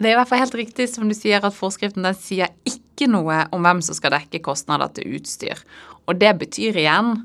Det 0.00 0.08
er 0.08 0.14
i 0.14 0.16
hvert 0.16 0.30
fall 0.30 0.40
helt 0.40 0.56
riktig 0.56 0.88
som 0.88 1.10
du 1.10 1.16
sier 1.16 1.44
at 1.44 1.56
forskriften 1.56 2.06
den 2.06 2.16
sier 2.16 2.48
ikke 2.68 3.08
noe 3.10 3.42
om 3.52 3.66
hvem 3.66 3.82
som 3.84 3.96
skal 3.96 4.14
dekke 4.16 4.40
kostnader 4.44 4.88
til 4.96 5.18
utstyr. 5.18 5.60
Og 6.08 6.16
det 6.20 6.32
betyr 6.40 6.78
igjen 6.80 7.18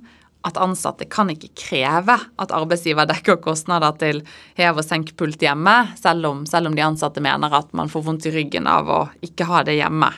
at 0.45 0.59
ansatte 0.61 1.07
kan 1.09 1.31
ikke 1.31 1.53
kreve 1.57 2.17
at 2.41 2.51
arbeidsgiver 2.53 3.07
dekker 3.09 3.39
kostnader 3.41 3.95
til 4.01 4.21
hev- 4.59 4.77
og 4.77 4.85
senk-pult 4.85 5.41
hjemme, 5.41 5.73
selv 5.97 6.29
om, 6.29 6.43
selv 6.49 6.69
om, 6.69 6.75
de 6.77 6.85
ansatte 6.85 7.23
mener 7.23 7.53
at 7.55 7.71
man 7.73 7.89
får 7.89 8.05
vondt 8.05 8.27
i 8.29 8.35
ryggen 8.35 8.69
av 8.69 8.91
å 8.91 8.99
ikke 9.25 9.47
ha 9.49 9.63
det 9.65 9.79
hjemme. 9.79 10.11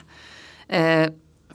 Eh, 0.68 1.06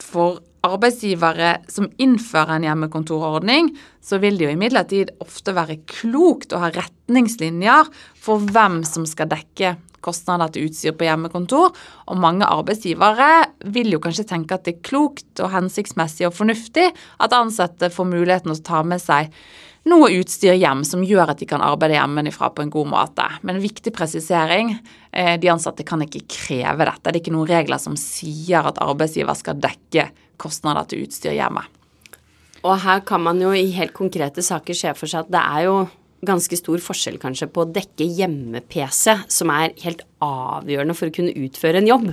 for 0.02 0.40
arbeidsgivere 0.64 1.56
som 1.70 1.90
innfører 2.00 2.56
en 2.56 2.66
hjemmekontorordning, 2.68 3.72
så 4.04 4.18
vil 4.22 4.38
det 4.38 4.48
jo 4.48 4.52
imidlertid 4.54 5.14
ofte 5.24 5.54
være 5.56 5.80
klokt 5.90 6.54
å 6.54 6.62
ha 6.62 6.70
retningslinjer 6.74 7.90
for 8.20 8.44
hvem 8.52 8.82
som 8.88 9.06
skal 9.08 9.30
dekke 9.32 9.76
kostnader 10.04 10.52
til 10.52 10.68
utstyr 10.68 10.96
på 10.96 11.06
hjemmekontor. 11.08 11.72
Og 12.12 12.20
mange 12.20 12.48
arbeidsgivere 12.48 13.30
vil 13.74 13.94
jo 13.94 14.02
kanskje 14.04 14.26
tenke 14.34 14.56
at 14.56 14.66
det 14.66 14.76
er 14.76 14.86
klokt 14.86 15.40
og 15.40 15.52
hensiktsmessig 15.54 16.28
og 16.28 16.36
fornuftig 16.36 16.90
at 16.92 17.36
ansatte 17.36 17.92
får 17.92 18.10
muligheten 18.10 18.52
å 18.52 18.60
ta 18.64 18.82
med 18.86 19.02
seg 19.02 19.32
noe 19.90 20.10
utstyr 20.16 20.56
hjem 20.56 20.82
som 20.86 21.04
gjør 21.04 21.34
at 21.34 21.40
de 21.42 21.48
kan 21.48 21.62
arbeide 21.64 21.98
hjemmefra 21.98 22.50
på 22.54 22.64
en 22.64 22.72
god 22.72 22.90
måte. 22.92 23.26
Men 23.42 23.58
en 23.58 23.64
viktig 23.64 23.92
presisering 23.94 24.74
eh, 25.12 25.34
de 25.40 25.50
ansatte 25.52 25.86
kan 25.86 26.02
ikke 26.04 26.24
kreve 26.30 26.86
dette. 26.88 27.04
Det 27.04 27.12
er 27.12 27.20
ikke 27.22 27.34
noen 27.34 27.50
regler 27.50 27.80
som 27.82 27.98
sier 28.00 28.64
at 28.64 28.80
arbeidsgiver 28.84 29.36
skal 29.38 29.60
dekke 29.60 30.08
kostnader 30.40 30.88
til 30.88 31.04
utstyr 31.04 31.36
hjemme. 31.36 31.64
Og 32.64 32.80
her 32.80 33.04
kan 33.04 33.20
man 33.20 33.42
jo 33.44 33.52
i 33.52 33.68
helt 33.76 33.92
konkrete 33.96 34.42
saker 34.44 34.76
se 34.76 34.94
for 34.96 35.10
seg 35.10 35.26
at 35.26 35.34
det 35.34 35.42
er 35.42 35.66
jo 35.66 35.76
ganske 36.24 36.56
stor 36.56 36.80
forskjell 36.80 37.18
kanskje 37.20 37.50
på 37.52 37.64
å 37.64 37.68
dekke 37.68 38.06
hjemme-PC, 38.16 39.18
som 39.28 39.52
er 39.52 39.74
helt 39.84 40.00
avgjørende 40.24 40.96
for 40.96 41.10
å 41.10 41.14
kunne 41.14 41.34
utføre 41.36 41.82
en 41.82 41.90
jobb, 41.90 42.06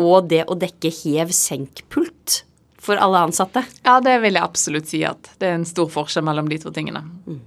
og 0.00 0.30
det 0.32 0.46
å 0.48 0.56
dekke 0.56 0.88
hev-senk-pult 1.02 2.40
for 2.84 3.00
alle 3.00 3.24
ansatte. 3.28 3.64
Ja, 3.86 3.98
det 4.04 4.18
vil 4.24 4.36
jeg 4.36 4.44
absolutt 4.44 4.90
si 4.90 5.02
at 5.08 5.32
det 5.40 5.50
er 5.50 5.58
en 5.58 5.68
stor 5.68 5.90
forskjell 5.92 6.26
mellom 6.26 6.50
de 6.52 6.60
to 6.62 6.72
tingene. 6.74 7.04
Mm. 7.26 7.42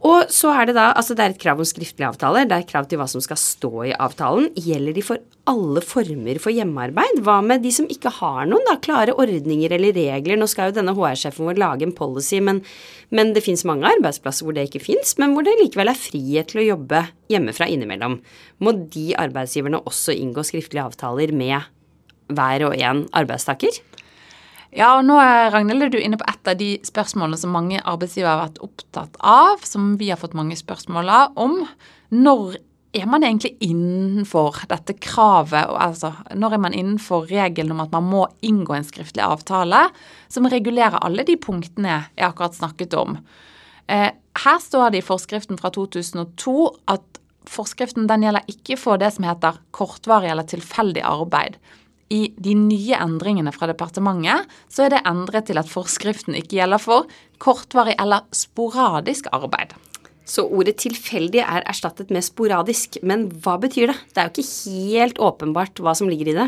Og 0.00 0.30
så 0.32 0.48
er 0.56 0.70
det 0.70 0.76
da 0.78 0.90
Altså, 0.96 1.14
det 1.16 1.24
er 1.24 1.34
et 1.34 1.42
krav 1.42 1.60
om 1.60 1.68
skriftlige 1.68 2.08
avtaler. 2.08 2.46
Det 2.48 2.56
er 2.56 2.64
et 2.64 2.70
krav 2.70 2.86
til 2.88 3.00
hva 3.00 3.06
som 3.10 3.20
skal 3.24 3.36
stå 3.40 3.72
i 3.90 3.92
avtalen. 3.92 4.48
Gjelder 4.56 4.96
de 4.96 5.04
for 5.04 5.20
alle 5.50 5.82
former 5.84 6.40
for 6.40 6.54
hjemmearbeid? 6.54 7.20
Hva 7.26 7.40
med 7.44 7.60
de 7.64 7.72
som 7.74 7.88
ikke 7.90 8.12
har 8.20 8.48
noen, 8.48 8.64
da? 8.68 8.78
Klare 8.80 9.16
ordninger 9.20 9.74
eller 9.76 9.92
regler? 9.96 10.40
Nå 10.40 10.48
skal 10.50 10.70
jo 10.70 10.78
denne 10.78 10.94
HR-sjefen 10.96 11.48
vår 11.50 11.60
lage 11.60 11.84
en 11.84 11.94
policy, 11.96 12.40
men, 12.44 12.62
men 13.12 13.34
det 13.36 13.44
fins 13.44 13.66
mange 13.68 13.88
arbeidsplasser 13.90 14.46
hvor 14.46 14.56
det 14.56 14.68
ikke 14.70 14.84
fins, 14.84 15.16
men 15.20 15.36
hvor 15.36 15.44
det 15.44 15.58
likevel 15.60 15.92
er 15.92 16.00
frihet 16.00 16.52
til 16.52 16.62
å 16.62 16.68
jobbe 16.70 17.04
hjemmefra 17.32 17.68
innimellom. 17.68 18.20
Må 18.64 18.76
de 18.94 19.10
arbeidsgiverne 19.20 19.82
også 19.84 20.16
inngå 20.16 20.46
skriftlige 20.48 20.88
avtaler 20.88 21.34
med 21.36 21.68
hver 22.30 22.68
og 22.70 22.76
en 22.78 23.04
arbeidstaker? 23.20 23.82
Ja, 24.70 24.92
og 25.00 25.06
nå 25.08 25.16
er 25.18 25.50
Ragnhild, 25.50 25.82
er 25.82 25.90
du 25.90 25.98
inne 25.98 26.18
på 26.20 26.26
et 26.30 26.48
av 26.50 26.58
de 26.60 26.72
spørsmålene 26.86 27.38
som 27.40 27.54
mange 27.54 27.80
arbeidsgivere 27.82 28.36
har 28.36 28.42
vært 28.44 28.60
opptatt 28.62 29.16
av, 29.18 29.64
som 29.66 29.96
vi 29.98 30.12
har 30.12 30.20
fått 30.20 30.36
mange 30.38 30.58
spørsmål 30.58 31.10
om. 31.42 31.56
Når 32.14 32.60
er 32.94 33.06
man 33.10 33.22
egentlig 33.26 33.52
innenfor 33.62 34.64
dette 34.70 34.96
kravet, 35.02 35.70
altså 35.74 36.12
når 36.38 36.54
er 36.54 36.62
man 36.62 36.74
innenfor 36.74 37.26
regelen 37.30 37.74
om 37.74 37.82
at 37.84 37.92
man 37.94 38.06
må 38.10 38.24
inngå 38.46 38.74
en 38.74 38.86
skriftlig 38.86 39.22
avtale 39.26 39.84
som 40.30 40.48
regulerer 40.50 40.98
alle 41.02 41.26
de 41.26 41.38
punktene 41.38 42.00
jeg 42.14 42.26
akkurat 42.30 42.58
snakket 42.58 42.94
om? 42.98 43.18
Eh, 43.90 44.10
her 44.44 44.58
står 44.62 44.90
det 44.90 45.02
i 45.02 45.06
forskriften 45.06 45.58
fra 45.58 45.70
2002 45.74 46.56
at 46.94 47.20
forskriften 47.50 48.06
gjelder 48.10 48.46
ikke 48.50 48.78
for 48.78 49.02
det 49.02 49.10
som 49.14 49.26
heter 49.26 49.58
kortvarig 49.74 50.30
eller 50.30 50.46
tilfeldig 50.46 51.02
arbeid 51.06 51.58
i 52.10 52.24
de 52.42 52.56
nye 52.58 52.96
endringene 52.98 53.52
fra 53.54 53.68
departementet, 53.70 54.48
så 54.68 54.86
er 54.86 54.94
det 54.94 55.04
endret 55.08 55.46
til 55.48 55.60
at 55.60 55.70
forskriften 55.70 56.34
ikke 56.38 56.58
gjelder 56.58 56.82
for 56.82 57.06
kortvarig 57.42 57.94
eller 58.02 58.26
sporadisk 58.34 59.30
arbeid. 59.32 59.76
Så 60.26 60.44
ordet 60.46 60.76
tilfeldig 60.82 61.42
er 61.42 61.64
erstattet 61.70 62.10
med 62.14 62.22
sporadisk. 62.22 63.00
Men 63.06 63.28
hva 63.42 63.56
betyr 63.62 63.90
det? 63.90 63.96
Det 64.14 64.20
er 64.22 64.28
jo 64.28 64.44
ikke 64.44 65.00
helt 65.00 65.18
åpenbart 65.22 65.82
hva 65.82 65.94
som 65.98 66.10
ligger 66.10 66.30
i 66.30 66.36
det. 66.36 66.46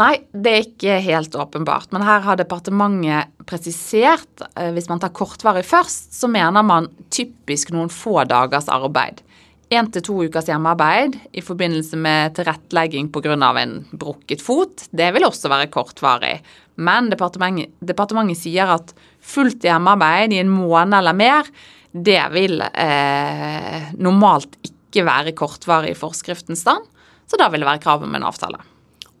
Nei, 0.00 0.12
det 0.30 0.50
er 0.50 0.66
ikke 0.66 0.98
helt 1.02 1.34
åpenbart. 1.34 1.88
Men 1.94 2.04
her 2.06 2.20
har 2.26 2.38
departementet 2.38 3.32
presisert 3.48 4.44
eh, 4.54 4.70
Hvis 4.76 4.86
man 4.90 5.00
tar 5.02 5.14
kortvarig 5.16 5.64
først, 5.66 6.12
så 6.14 6.28
mener 6.30 6.62
man 6.62 6.90
typisk 7.10 7.72
noen 7.74 7.90
få 7.92 8.20
dagers 8.28 8.68
arbeid 8.70 9.24
én 9.70 9.88
til 9.94 10.02
to 10.02 10.16
ukers 10.26 10.48
hjemmearbeid 10.50 11.16
i 11.38 11.42
forbindelse 11.44 11.98
med 11.98 12.34
tilrettelegging 12.34 13.10
pga. 13.14 13.36
en 13.62 13.86
brukket 13.92 14.42
fot, 14.42 14.88
det 14.90 15.12
vil 15.14 15.24
også 15.24 15.48
være 15.48 15.70
kortvarig. 15.70 16.40
Men 16.76 17.10
departementet, 17.10 17.70
departementet 17.80 18.38
sier 18.38 18.66
at 18.66 18.94
fullt 19.20 19.62
hjemmearbeid 19.62 20.32
i 20.32 20.40
en 20.42 20.50
måned 20.50 20.98
eller 20.98 21.14
mer, 21.14 21.46
det 21.92 22.22
vil 22.32 22.60
eh, 22.60 23.92
normalt 23.98 24.58
ikke 24.62 25.04
være 25.06 25.34
kortvarig 25.38 25.94
i 25.94 25.98
forskriftens 25.98 26.62
stand. 26.66 26.86
Så 27.26 27.38
da 27.38 27.48
vil 27.48 27.62
det 27.62 27.68
være 27.70 27.82
krav 27.82 28.02
om 28.02 28.14
en 28.14 28.26
avtale. 28.26 28.58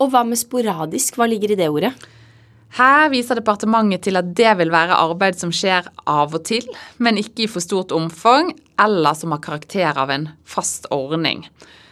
Og 0.00 0.10
hva 0.10 0.24
med 0.26 0.38
sporadisk, 0.38 1.18
hva 1.18 1.28
ligger 1.30 1.52
i 1.52 1.58
det 1.60 1.68
ordet? 1.70 1.92
Her 2.78 3.08
viser 3.10 3.38
departementet 3.40 4.04
til 4.06 4.18
at 4.20 4.30
det 4.38 4.52
vil 4.60 4.70
være 4.70 4.98
arbeid 4.98 5.40
som 5.40 5.50
skjer 5.54 5.88
av 6.06 6.36
og 6.36 6.44
til, 6.46 6.66
men 7.02 7.18
ikke 7.18 7.44
i 7.44 7.50
for 7.50 7.64
stort 7.64 7.90
omfang, 7.94 8.52
eller 8.80 9.16
som 9.18 9.34
har 9.34 9.42
karakter 9.42 9.98
av 9.98 10.12
en 10.14 10.28
fast 10.46 10.86
ordning. 10.94 11.42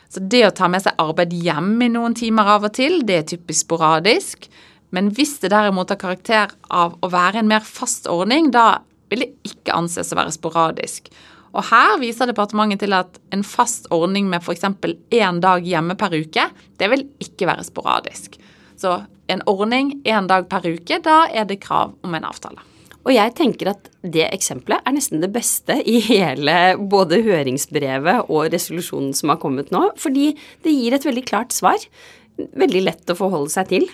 Så 0.09 0.23
det 0.23 0.45
å 0.47 0.55
ta 0.55 0.71
med 0.71 0.85
seg 0.85 0.97
arbeid 1.03 1.35
hjem 1.37 1.75
i 1.85 1.91
noen 1.93 2.15
timer 2.17 2.49
av 2.55 2.69
og 2.69 2.77
til, 2.79 3.03
det 3.05 3.17
er 3.17 3.27
typisk 3.35 3.67
sporadisk. 3.67 4.47
Men 4.95 5.11
hvis 5.13 5.35
det 5.43 5.51
derimot 5.53 5.91
har 5.93 6.01
karakter 6.01 6.55
av 6.73 6.95
å 7.05 7.11
være 7.13 7.43
en 7.43 7.51
mer 7.51 7.67
fast 7.67 8.09
ordning, 8.09 8.53
da 8.55 8.81
vil 9.11 9.27
det 9.27 9.33
ikke 9.51 9.75
anses 9.77 10.15
å 10.15 10.21
være 10.21 10.33
sporadisk. 10.33 11.11
Og 11.57 11.65
her 11.73 11.97
viser 12.01 12.29
departementet 12.29 12.85
til 12.85 12.95
at 12.97 13.19
en 13.35 13.45
fast 13.45 13.89
ordning 13.93 14.29
med 14.31 14.45
f.eks. 14.45 14.65
én 14.65 15.41
dag 15.45 15.65
hjemme 15.65 15.97
per 15.99 16.15
uke, 16.15 16.49
det 16.79 16.91
vil 16.93 17.09
ikke 17.25 17.49
være 17.49 17.67
sporadisk. 17.67 18.39
Så 18.79 18.95
en 19.29 19.45
ordning 19.51 19.97
én 20.09 20.29
dag 20.31 20.49
per 20.51 20.67
uke, 20.67 21.01
da 21.05 21.25
er 21.29 21.49
det 21.49 21.61
krav 21.65 21.97
om 22.07 22.15
en 22.15 22.27
avtale. 22.29 22.63
Og 23.07 23.15
jeg 23.15 23.33
tenker 23.39 23.71
at 23.73 23.89
det 24.05 24.27
eksempelet 24.29 24.85
er 24.85 24.95
nesten 24.95 25.23
det 25.23 25.31
beste 25.33 25.79
i 25.89 25.97
hele 26.05 26.77
både 26.93 27.23
høringsbrevet 27.25 28.29
og 28.29 28.51
resolusjonen 28.53 29.15
som 29.17 29.33
har 29.33 29.41
kommet 29.41 29.73
nå, 29.75 29.87
fordi 30.01 30.33
det 30.65 30.75
gir 30.75 30.97
et 30.97 31.07
veldig 31.09 31.25
klart 31.29 31.55
svar. 31.57 31.81
Veldig 32.37 32.83
lett 32.85 33.13
å 33.13 33.17
forholde 33.19 33.55
seg 33.55 33.71
til. 33.73 33.87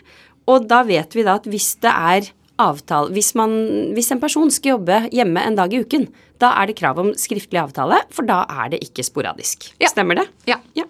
Og 0.50 0.66
da 0.68 0.82
vet 0.84 1.14
vi 1.16 1.24
da 1.24 1.38
at 1.38 1.46
hvis 1.48 1.76
det 1.84 1.92
er 1.92 2.32
avtale 2.60 3.10
hvis, 3.14 3.32
man, 3.38 3.54
hvis 3.96 4.12
en 4.14 4.20
person 4.22 4.50
skal 4.52 4.76
jobbe 4.76 5.00
hjemme 5.14 5.42
en 5.42 5.56
dag 5.58 5.72
i 5.74 5.80
uken, 5.82 6.06
da 6.42 6.52
er 6.60 6.70
det 6.70 6.76
krav 6.78 7.00
om 7.02 7.12
skriftlig 7.18 7.60
avtale, 7.62 8.02
for 8.14 8.26
da 8.28 8.42
er 8.62 8.74
det 8.74 8.82
ikke 8.86 9.06
sporadisk. 9.06 9.70
Ja. 9.82 9.90
Stemmer 9.90 10.20
det? 10.20 10.28
Ja. 10.50 10.60
ja. 10.78 10.86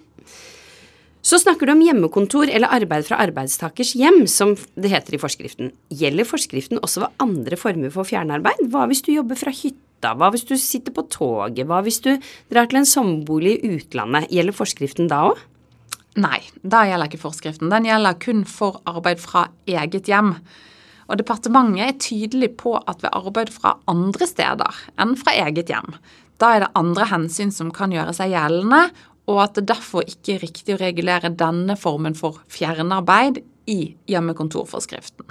Så 1.24 1.38
snakker 1.40 1.64
du 1.64 1.72
om 1.72 1.80
hjemmekontor 1.80 2.50
eller 2.52 2.68
arbeid 2.76 3.06
fra 3.06 3.16
arbeidstakers 3.24 3.94
hjem, 3.96 4.26
som 4.28 4.52
det 4.76 4.90
heter 4.92 5.16
i 5.16 5.20
forskriften. 5.22 5.70
Gjelder 5.88 6.28
forskriften 6.28 6.82
også 6.84 7.06
ved 7.06 7.22
andre 7.24 7.56
former 7.56 7.94
for 7.94 8.04
fjernarbeid? 8.04 8.66
Hva 8.68 8.84
hvis 8.90 9.00
du 9.06 9.14
jobber 9.14 9.38
fra 9.40 9.54
hytta? 9.54 10.12
Hva 10.20 10.28
hvis 10.34 10.44
du 10.44 10.52
sitter 10.60 10.92
på 10.92 11.06
toget? 11.08 11.64
Hva 11.64 11.80
hvis 11.86 12.02
du 12.04 12.10
drar 12.52 12.68
til 12.68 12.82
en 12.82 12.90
sommerbolig 12.90 13.54
i 13.56 13.72
utlandet? 13.78 14.28
Gjelder 14.36 14.56
forskriften 14.58 15.08
da 15.08 15.22
òg? 15.30 15.40
Nei, 16.20 16.42
da 16.60 16.84
gjelder 16.90 17.08
ikke 17.08 17.22
forskriften. 17.24 17.72
Den 17.72 17.88
gjelder 17.88 18.20
kun 18.20 18.44
for 18.44 18.82
arbeid 18.84 19.24
fra 19.24 19.46
eget 19.64 20.12
hjem. 20.12 20.34
Og 21.08 21.18
departementet 21.20 21.86
er 21.88 21.98
tydelig 22.04 22.52
på 22.60 22.76
at 22.84 23.00
ved 23.00 23.16
arbeid 23.16 23.48
fra 23.52 23.78
andre 23.88 24.28
steder 24.28 24.84
enn 25.00 25.16
fra 25.20 25.32
eget 25.40 25.72
hjem, 25.72 25.96
da 26.40 26.52
er 26.52 26.64
det 26.64 26.72
andre 26.76 27.08
hensyn 27.08 27.52
som 27.54 27.72
kan 27.72 27.92
gjøre 27.94 28.12
seg 28.16 28.32
gjeldende, 28.32 28.88
og 29.30 29.40
at 29.46 29.58
det 29.58 29.68
derfor 29.70 30.04
ikke 30.08 30.36
er 30.36 30.44
riktig 30.44 30.76
å 30.76 30.80
regulere 30.82 31.32
denne 31.32 31.76
formen 31.80 32.16
for 32.18 32.42
fjernarbeid 32.52 33.40
i 33.70 33.94
hjemmekontorforskriften. 34.10 35.26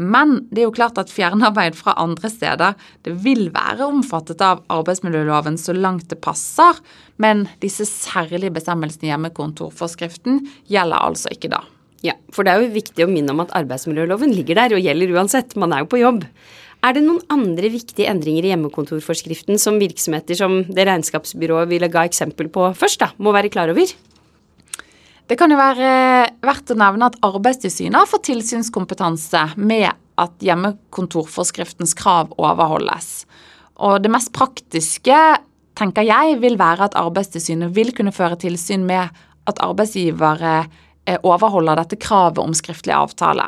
Men 0.00 0.46
det 0.48 0.62
er 0.62 0.68
jo 0.70 0.76
klart 0.76 0.96
at 1.00 1.10
fjernarbeid 1.12 1.74
fra 1.76 1.92
andre 2.00 2.30
steder 2.32 2.78
det 3.04 3.18
vil 3.20 3.50
være 3.52 3.84
omfattet 3.84 4.40
av 4.44 4.62
arbeidsmiljøloven 4.72 5.58
så 5.60 5.74
langt 5.76 6.08
det 6.08 6.22
passer, 6.24 6.78
men 7.20 7.44
disse 7.60 7.84
særlige 7.84 8.54
bestemmelsene 8.56 9.10
i 9.10 9.12
hjemmekontorforskriften 9.12 10.40
gjelder 10.72 11.04
altså 11.10 11.34
ikke 11.34 11.52
da. 11.52 11.60
Ja, 12.00 12.14
for 12.32 12.48
det 12.48 12.54
er 12.54 12.64
jo 12.64 12.72
viktig 12.72 13.04
å 13.04 13.10
minne 13.10 13.34
om 13.34 13.42
at 13.44 13.52
arbeidsmiljøloven 13.58 14.32
ligger 14.32 14.56
der 14.56 14.72
og 14.78 14.80
gjelder 14.80 15.12
uansett. 15.18 15.52
Man 15.60 15.74
er 15.76 15.84
jo 15.84 15.90
på 15.92 16.00
jobb. 16.00 16.24
Er 16.80 16.94
det 16.96 17.02
noen 17.04 17.20
andre 17.28 17.68
viktige 17.68 18.08
endringer 18.08 18.46
i 18.46 18.52
hjemmekontorforskriften 18.54 19.60
som 19.60 19.76
virksomheter 19.80 20.38
som 20.38 20.62
det 20.64 20.86
regnskapsbyrået 20.88 21.68
ville 21.68 21.90
ga 21.92 22.06
eksempel 22.08 22.48
på 22.52 22.70
først, 22.76 23.02
da, 23.02 23.10
må 23.20 23.34
være 23.36 23.52
klar 23.52 23.72
over? 23.72 23.92
Det 25.30 25.36
kan 25.38 25.52
jo 25.52 25.58
være 25.60 25.90
verdt 26.42 26.72
å 26.72 26.78
nevne 26.80 27.10
at 27.10 27.18
Arbeidstilsynet 27.22 28.00
har 28.00 28.08
fått 28.08 28.30
tilsynskompetanse 28.30 29.44
med 29.60 29.92
at 30.20 30.42
hjemmekontorforskriftens 30.42 31.92
krav 31.98 32.32
overholdes. 32.40 33.28
Og 33.80 34.00
det 34.02 34.10
mest 34.12 34.32
praktiske, 34.36 35.18
tenker 35.78 36.08
jeg, 36.08 36.40
vil 36.42 36.58
være 36.60 36.88
at 36.88 36.96
Arbeidstilsynet 36.98 37.76
vil 37.76 37.92
kunne 37.96 38.12
føre 38.16 38.40
tilsyn 38.40 38.88
med 38.88 39.12
at 39.48 39.60
arbeidsgivere 39.64 40.56
eh, 41.06 41.20
overholder 41.22 41.78
dette 41.84 42.00
kravet 42.00 42.40
om 42.42 42.56
skriftlig 42.56 42.96
avtale. 42.96 43.46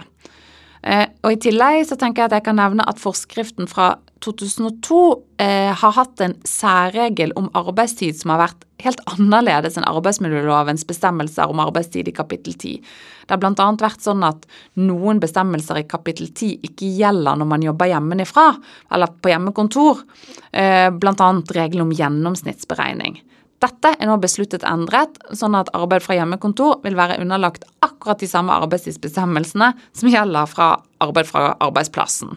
Eh, 0.83 1.07
og 1.23 1.35
I 1.35 1.39
tillegg 1.43 1.85
så 1.87 1.99
tenker 1.99 2.25
jeg 2.25 2.31
at 2.31 2.41
jeg 2.41 2.47
kan 2.49 2.59
nevne 2.59 2.87
at 2.91 3.01
forskriften 3.03 3.69
fra 3.71 3.95
2002 4.23 4.99
eh, 5.43 5.71
har 5.79 5.95
hatt 5.97 6.23
en 6.23 6.35
særregel 6.47 7.35
om 7.39 7.49
arbeidstid 7.59 8.19
som 8.19 8.35
har 8.35 8.45
vært 8.45 8.67
helt 8.83 9.03
annerledes 9.11 9.77
enn 9.79 9.87
arbeidsmiljølovens 9.87 10.85
bestemmelser 10.89 11.51
om 11.51 11.63
arbeidstid 11.63 12.11
i 12.11 12.15
kapittel 12.15 12.55
10. 12.57 12.81
Det 13.27 13.35
har 13.35 13.41
bl.a. 13.43 13.69
vært 13.79 14.03
sånn 14.03 14.25
at 14.27 14.47
noen 14.79 15.23
bestemmelser 15.23 15.83
i 15.83 15.87
kapittel 15.91 16.31
10 16.33 16.67
ikke 16.71 16.91
gjelder 16.99 17.39
når 17.39 17.51
man 17.55 17.67
jobber 17.67 17.91
hjemmefra 17.93 18.49
eller 18.95 19.15
på 19.23 19.31
hjemmekontor, 19.33 20.03
eh, 20.51 20.89
bl.a. 20.91 21.31
regelen 21.55 21.87
om 21.87 21.95
gjennomsnittsberegning. 21.95 23.21
Dette 23.63 23.93
er 23.95 24.09
nå 24.11 24.17
besluttet 24.19 24.65
endret, 24.67 25.21
sånn 25.39 25.55
at 25.55 25.71
arbeid 25.77 26.03
fra 26.03 26.17
hjemmekontor 26.19 26.81
vil 26.83 26.97
være 26.99 27.21
underlagt 27.23 27.65
akkurat 27.85 28.19
de 28.19 28.27
samme 28.31 28.55
arbeidstidsbestemmelsene 28.65 29.69
som 29.95 30.11
gjelder 30.11 30.49
fra 30.51 30.69
arbeid 31.05 31.29
fra 31.29 31.53
arbeidsplassen. 31.63 32.35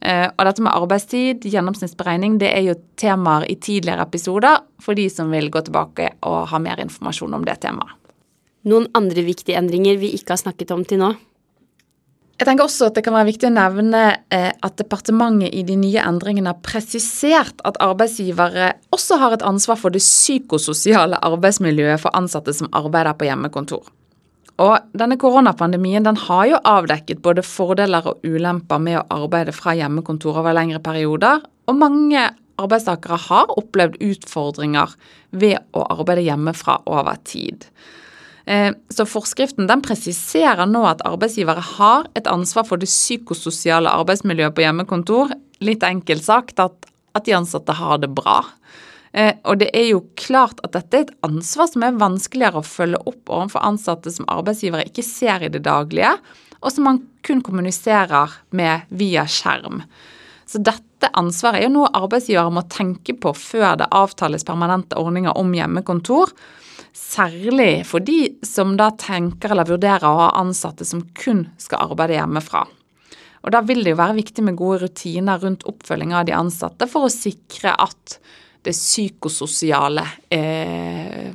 Eh, 0.00 0.26
og 0.28 0.44
dette 0.46 0.62
med 0.62 0.74
arbeidstid, 0.76 1.46
gjennomsnittsberegning, 1.48 2.36
det 2.38 2.52
er 2.52 2.66
jo 2.68 2.76
temaer 3.00 3.48
i 3.48 3.56
tidligere 3.56 4.04
episoder 4.04 4.60
for 4.82 4.98
de 4.98 5.08
som 5.10 5.32
vil 5.32 5.48
gå 5.50 5.64
tilbake 5.66 6.12
og 6.28 6.44
ha 6.52 6.60
mer 6.62 6.82
informasjon 6.84 7.34
om 7.34 7.48
det 7.48 7.58
temaet. 7.64 7.96
Noen 8.68 8.88
andre 8.98 9.24
viktige 9.24 9.56
endringer 9.58 9.96
vi 9.96 10.12
ikke 10.18 10.34
har 10.34 10.42
snakket 10.42 10.74
om 10.74 10.84
til 10.84 11.00
nå? 11.00 11.14
Jeg 12.38 12.46
tenker 12.46 12.68
også 12.68 12.86
at 12.86 12.94
Det 12.94 13.02
kan 13.02 13.16
være 13.16 13.32
viktig 13.32 13.48
å 13.48 13.54
nevne 13.54 14.02
eh, 14.34 14.52
at 14.54 14.78
departementet 14.78 15.54
i 15.58 15.64
de 15.66 15.74
nye 15.78 16.02
endringene 16.06 16.52
har 16.52 16.62
presisert 16.62 17.58
at 17.66 17.78
arbeidsgivere 17.82 18.72
også 18.94 19.18
har 19.18 19.34
et 19.34 19.46
ansvar 19.46 19.80
for 19.80 19.94
det 19.94 20.04
psykososiale 20.04 21.18
arbeidsmiljøet 21.26 22.04
for 22.04 22.14
ansatte 22.14 22.54
som 22.54 22.70
arbeider 22.78 23.18
på 23.18 23.26
hjemmekontor. 23.26 23.82
Og 24.58 24.86
denne 24.98 25.18
Koronapandemien 25.18 26.06
den 26.06 26.18
har 26.18 26.46
jo 26.50 26.62
avdekket 26.66 27.22
både 27.22 27.44
fordeler 27.46 28.06
og 28.10 28.24
ulemper 28.26 28.82
med 28.82 29.00
å 29.00 29.06
arbeide 29.24 29.54
fra 29.54 29.74
hjemmekontor 29.78 30.40
over 30.40 30.54
lengre 30.54 30.80
perioder, 30.82 31.44
og 31.66 31.78
mange 31.78 32.24
arbeidstakere 32.58 33.18
har 33.28 33.54
opplevd 33.54 34.00
utfordringer 34.02 34.94
ved 35.30 35.58
å 35.78 35.86
arbeide 35.94 36.26
hjemmefra 36.26 36.80
over 36.90 37.18
tid. 37.26 37.66
Eh, 38.48 38.72
så 38.88 39.04
Forskriften 39.04 39.68
den 39.68 39.82
presiserer 39.84 40.64
nå 40.70 40.80
at 40.88 41.02
arbeidsgivere 41.08 41.60
har 41.76 42.06
et 42.16 42.28
ansvar 42.30 42.64
for 42.64 42.80
det 42.80 42.88
psykososiale 42.88 43.92
arbeidsmiljøet 43.92 44.54
på 44.56 44.64
hjemmekontor. 44.64 45.34
Litt 45.60 45.84
enkelt 45.84 46.24
sagt 46.24 46.62
at, 46.62 46.88
at 47.12 47.26
de 47.28 47.34
ansatte 47.36 47.76
har 47.76 48.00
det 48.00 48.08
bra. 48.16 48.40
Eh, 49.12 49.34
og 49.44 49.60
det 49.60 49.68
er 49.76 49.90
jo 49.90 50.00
klart 50.16 50.62
at 50.64 50.72
dette 50.78 50.96
er 50.96 51.04
et 51.04 51.16
ansvar 51.28 51.68
som 51.68 51.84
er 51.84 52.00
vanskeligere 52.00 52.62
å 52.62 52.66
følge 52.66 53.00
opp 53.10 53.28
overfor 53.28 53.66
ansatte 53.68 54.12
som 54.14 54.28
arbeidsgivere 54.32 54.88
ikke 54.88 55.04
ser 55.04 55.44
i 55.44 55.50
det 55.52 55.66
daglige, 55.68 56.14
og 56.58 56.72
som 56.72 56.88
man 56.88 57.02
kun 57.26 57.42
kommuniserer 57.44 58.32
med 58.56 58.88
via 58.88 59.26
skjerm. 59.28 59.82
Så 60.48 60.62
dette 60.64 61.10
ansvaret 61.20 61.60
er 61.60 61.68
jo 61.68 61.74
noe 61.76 61.92
arbeidsgivere 62.00 62.54
må 62.54 62.64
tenke 62.72 63.12
på 63.12 63.34
før 63.36 63.76
det 63.82 63.90
avtales 63.92 64.48
permanente 64.48 64.96
ordninger 64.96 65.36
om 65.36 65.52
hjemmekontor. 65.52 66.32
Særlig 66.96 67.84
for 67.88 68.04
de 68.04 68.34
som 68.46 68.76
da 68.78 68.90
tenker 68.98 69.52
eller 69.52 69.68
vurderer 69.68 70.06
å 70.08 70.24
ha 70.24 70.32
ansatte 70.40 70.86
som 70.88 71.04
kun 71.18 71.46
skal 71.60 71.92
arbeide 71.92 72.18
hjemmefra. 72.18 72.66
Og 73.46 73.52
Da 73.54 73.62
vil 73.62 73.84
det 73.84 73.94
jo 73.94 74.00
være 74.00 74.18
viktig 74.18 74.44
med 74.44 74.58
gode 74.58 74.82
rutiner 74.82 75.38
rundt 75.40 75.64
oppfølging 75.68 76.12
av 76.12 76.26
de 76.26 76.34
ansatte 76.36 76.88
for 76.90 77.06
å 77.06 77.12
sikre 77.12 77.72
at 77.78 78.18
det 78.66 78.74
psykososiale 78.74 80.02
eh, 80.34 81.30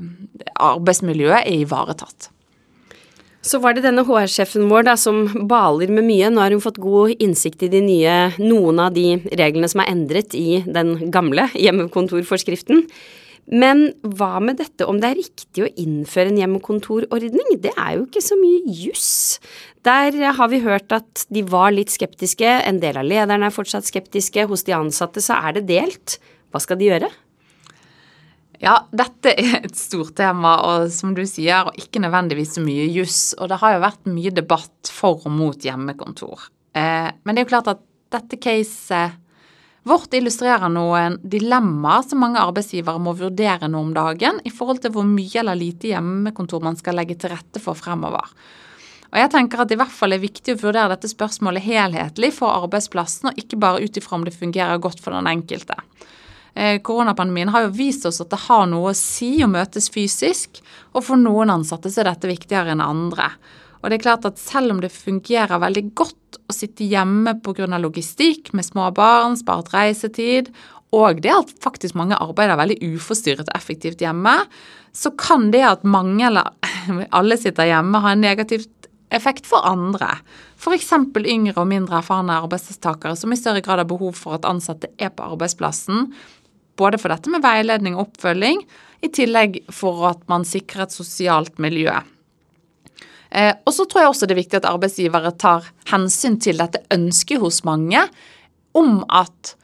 arbeidsmiljøet 0.59 1.39
er 1.39 1.63
ivaretatt. 1.63 2.29
Så 3.43 3.59
var 3.59 3.75
det 3.75 3.83
denne 3.83 4.05
HR-sjefen 4.07 4.69
vår 4.71 4.85
da, 4.87 4.93
som 4.99 5.25
baler 5.49 5.91
med 5.91 6.05
mye. 6.07 6.29
Nå 6.31 6.39
har 6.39 6.53
hun 6.55 6.63
fått 6.63 6.79
god 6.83 7.11
innsikt 7.23 7.65
i 7.65 7.71
de 7.73 7.81
nye, 7.83 8.13
noen 8.39 8.79
av 8.79 8.93
de 8.95 9.17
reglene 9.35 9.67
som 9.71 9.81
er 9.83 9.91
endret 9.91 10.35
i 10.37 10.61
den 10.63 11.11
gamle 11.11 11.49
hjemmekontorforskriften. 11.51 12.85
Men 13.51 13.89
hva 14.07 14.37
med 14.39 14.57
dette 14.61 14.85
om 14.87 15.01
det 15.01 15.09
er 15.09 15.19
riktig 15.19 15.65
å 15.65 15.71
innføre 15.79 16.31
en 16.31 16.39
hjemmekontorordning? 16.39 17.57
Det 17.63 17.73
er 17.75 17.97
jo 17.97 18.05
ikke 18.05 18.23
så 18.23 18.37
mye 18.39 18.61
juss. 18.71 19.11
Der 19.83 20.15
har 20.37 20.51
vi 20.51 20.61
hørt 20.63 20.95
at 20.95 21.25
de 21.33 21.43
var 21.51 21.73
litt 21.75 21.91
skeptiske, 21.91 22.47
en 22.47 22.79
del 22.79 23.01
av 23.01 23.07
lederne 23.07 23.49
er 23.49 23.55
fortsatt 23.55 23.89
skeptiske, 23.89 24.47
hos 24.47 24.63
de 24.63 24.77
ansatte 24.77 25.23
så 25.23 25.41
er 25.43 25.57
det 25.59 25.67
delt. 25.73 26.17
Hva 26.53 26.63
skal 26.63 26.79
de 26.79 26.87
gjøre? 26.87 27.11
Ja, 28.63 28.77
dette 28.95 29.33
er 29.35 29.65
et 29.65 29.75
stort 29.75 30.15
tema, 30.15 30.53
og 30.69 30.87
som 30.93 31.11
du 31.17 31.25
sier, 31.27 31.67
og 31.67 31.79
ikke 31.79 31.99
nødvendigvis 32.03 32.55
så 32.55 32.63
mye 32.63 32.85
juss. 32.93 33.33
Og 33.35 33.51
det 33.51 33.59
har 33.59 33.75
jo 33.75 33.83
vært 33.83 34.07
mye 34.07 34.31
debatt 34.31 34.91
for 34.93 35.19
og 35.27 35.33
mot 35.35 35.67
hjemmekontor. 35.67 36.47
Eh, 36.77 37.09
men 37.11 37.35
det 37.35 37.43
er 37.43 37.47
jo 37.47 37.51
klart 37.51 37.73
at 37.73 37.83
dette 38.13 38.39
caset 38.39 39.19
vårt 39.83 40.13
illustrerer 40.15 40.71
noen 40.71 41.17
dilemmaer 41.27 42.05
som 42.07 42.21
mange 42.23 42.39
arbeidsgivere 42.39 43.01
må 43.03 43.15
vurdere 43.19 43.67
nå 43.67 43.81
om 43.83 43.93
dagen 43.95 44.39
i 44.47 44.51
forhold 44.53 44.79
til 44.83 44.93
hvor 44.95 45.07
mye 45.07 45.41
eller 45.41 45.59
lite 45.59 45.91
hjemmekontor 45.91 46.63
man 46.63 46.79
skal 46.79 46.95
legge 46.99 47.17
til 47.19 47.33
rette 47.33 47.59
for 47.63 47.75
fremover. 47.75 48.31
Og 49.13 49.19
jeg 49.19 49.29
tenker 49.29 49.61
at 49.61 49.69
det 49.69 49.75
i 49.77 49.81
hvert 49.83 49.93
fall 49.93 50.15
er 50.15 50.23
viktig 50.23 50.55
å 50.55 50.61
vurdere 50.63 50.95
dette 50.95 51.11
spørsmålet 51.11 51.61
helhetlig 51.67 52.31
for 52.33 52.63
arbeidsplassen, 52.63 53.29
og 53.29 53.37
ikke 53.37 53.59
bare 53.61 53.83
ut 53.83 53.99
ifra 53.99 54.17
om 54.17 54.23
det 54.25 54.33
fungerer 54.33 54.81
godt 54.81 55.03
for 55.03 55.13
den 55.13 55.29
enkelte. 55.29 55.77
Eh, 56.55 56.79
koronapandemien 56.81 57.51
har 57.53 57.67
jo 57.67 57.75
vist 57.77 58.07
oss 58.09 58.21
at 58.23 58.31
det 58.33 58.41
har 58.47 58.65
noe 58.69 58.91
å 58.91 58.97
si 58.97 59.35
å 59.45 59.49
møtes 59.51 59.91
fysisk, 59.93 60.63
og 60.93 61.05
for 61.05 61.21
noen 61.21 61.53
ansatte 61.53 61.91
så 61.93 62.01
er 62.01 62.09
dette 62.09 62.31
viktigere 62.31 62.73
enn 62.73 62.81
andre. 62.81 63.29
Og 63.83 63.91
det 63.91 63.99
er 63.99 64.05
klart 64.05 64.27
at 64.27 64.39
selv 64.39 64.71
om 64.71 64.79
det 64.79 64.93
fungerer 64.95 65.59
veldig 65.59 65.89
godt 65.99 66.39
å 66.47 66.55
sitte 66.55 66.87
hjemme 66.87 67.35
pga. 67.43 67.67
logistikk 67.77 68.53
med 68.53 68.65
små 68.65 68.89
barn, 68.95 69.35
spart 69.37 69.73
reisetid, 69.73 70.53
og 70.93 71.21
det 71.21 71.33
at 71.33 71.51
faktisk 71.63 71.97
mange 71.97 72.15
arbeider 72.15 72.55
veldig 72.55 72.77
uforstyrret 72.93 73.49
og 73.49 73.57
effektivt 73.57 74.01
hjemme, 74.01 74.45
så 74.93 75.11
kan 75.17 75.49
det 75.51 75.63
at 75.65 75.83
mange 75.83 76.25
eller 76.27 76.53
alle 77.17 77.37
sitter 77.37 77.67
hjemme 77.67 77.99
ha 77.99 78.13
en 78.13 78.21
negativ 78.23 78.67
effekt 79.13 79.49
for 79.49 79.65
andre. 79.67 80.09
F.eks. 80.57 80.93
yngre 81.17 81.57
og 81.59 81.67
mindre 81.69 81.99
erfarne 81.99 82.39
arbeidstakere 82.45 83.17
som 83.19 83.33
i 83.33 83.39
større 83.39 83.61
grad 83.65 83.83
har 83.83 83.89
behov 83.89 84.15
for 84.17 84.37
at 84.37 84.47
ansatte 84.49 84.89
er 84.97 85.11
på 85.13 85.27
arbeidsplassen, 85.33 86.07
både 86.79 86.97
for 87.01 87.13
dette 87.13 87.29
med 87.29 87.43
veiledning 87.43 87.97
og 87.97 88.07
oppfølging, 88.07 88.63
i 89.03 89.11
tillegg 89.11 89.59
for 89.73 90.07
at 90.13 90.23
man 90.31 90.45
sikrer 90.47 90.85
et 90.85 90.95
sosialt 90.95 91.59
miljø. 91.61 91.91
Eh, 93.33 93.55
og 93.65 93.73
så 93.73 93.87
tror 93.89 94.03
jeg 94.03 94.13
også 94.13 94.29
det 94.29 94.35
er 94.35 94.43
viktig 94.43 94.59
at 94.59 94.69
arbeidsgivere 94.69 95.33
tar 95.41 95.65
hensyn 95.89 96.37
til 96.41 96.61
dette 96.61 96.83
ønsket 96.93 97.41
hos 97.41 97.63
mange 97.65 98.05
om 98.77 98.99
at 99.09 99.55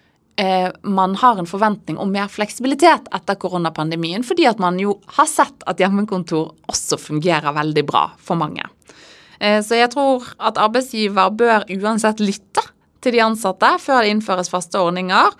eh, 0.42 0.70
man 0.82 1.14
har 1.22 1.38
en 1.38 1.50
forventning 1.50 2.00
om 2.02 2.10
mer 2.14 2.32
fleksibilitet 2.34 3.12
etter 3.14 3.38
koronapandemien, 3.38 4.26
fordi 4.26 4.48
at 4.50 4.62
man 4.62 4.80
jo 4.82 4.98
har 5.18 5.30
sett 5.30 5.66
at 5.70 5.82
hjemmekontor 5.82 6.56
også 6.72 6.98
fungerer 7.02 7.54
veldig 7.56 7.86
bra 7.90 8.08
for 8.18 8.42
mange. 8.42 8.66
Eh, 9.40 9.62
så 9.66 9.78
jeg 9.78 9.94
tror 9.94 10.26
at 10.42 10.58
arbeidsgiver 10.62 11.30
bør 11.38 11.70
uansett 11.78 12.24
lytte 12.24 12.66
til 13.04 13.16
de 13.16 13.24
ansatte 13.24 13.74
før 13.84 14.04
det 14.04 14.14
innføres 14.14 14.52
faste 14.52 14.80
ordninger. 14.82 15.36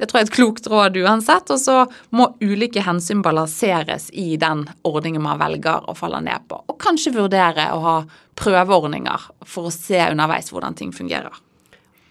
Det 0.00 0.08
tror 0.08 0.20
jeg 0.20 0.24
er 0.24 0.30
et 0.30 0.36
klokt 0.38 0.70
råd 0.72 0.96
uansett. 1.02 1.52
Og 1.52 1.60
så 1.60 1.76
må 2.16 2.30
ulike 2.40 2.84
hensyn 2.86 3.20
balanseres 3.24 4.08
i 4.16 4.34
den 4.40 4.64
ordningen 4.88 5.24
man 5.26 5.40
velger 5.42 5.84
å 5.90 5.96
falle 5.98 6.22
ned 6.24 6.48
på. 6.48 6.62
Og 6.70 6.80
kanskje 6.80 7.14
vurdere 7.18 7.68
å 7.74 7.84
ha 7.84 8.00
prøveordninger 8.40 9.30
for 9.44 9.68
å 9.68 9.74
se 9.74 10.00
underveis 10.08 10.48
hvordan 10.54 10.78
ting 10.78 10.94
fungerer. 10.96 11.34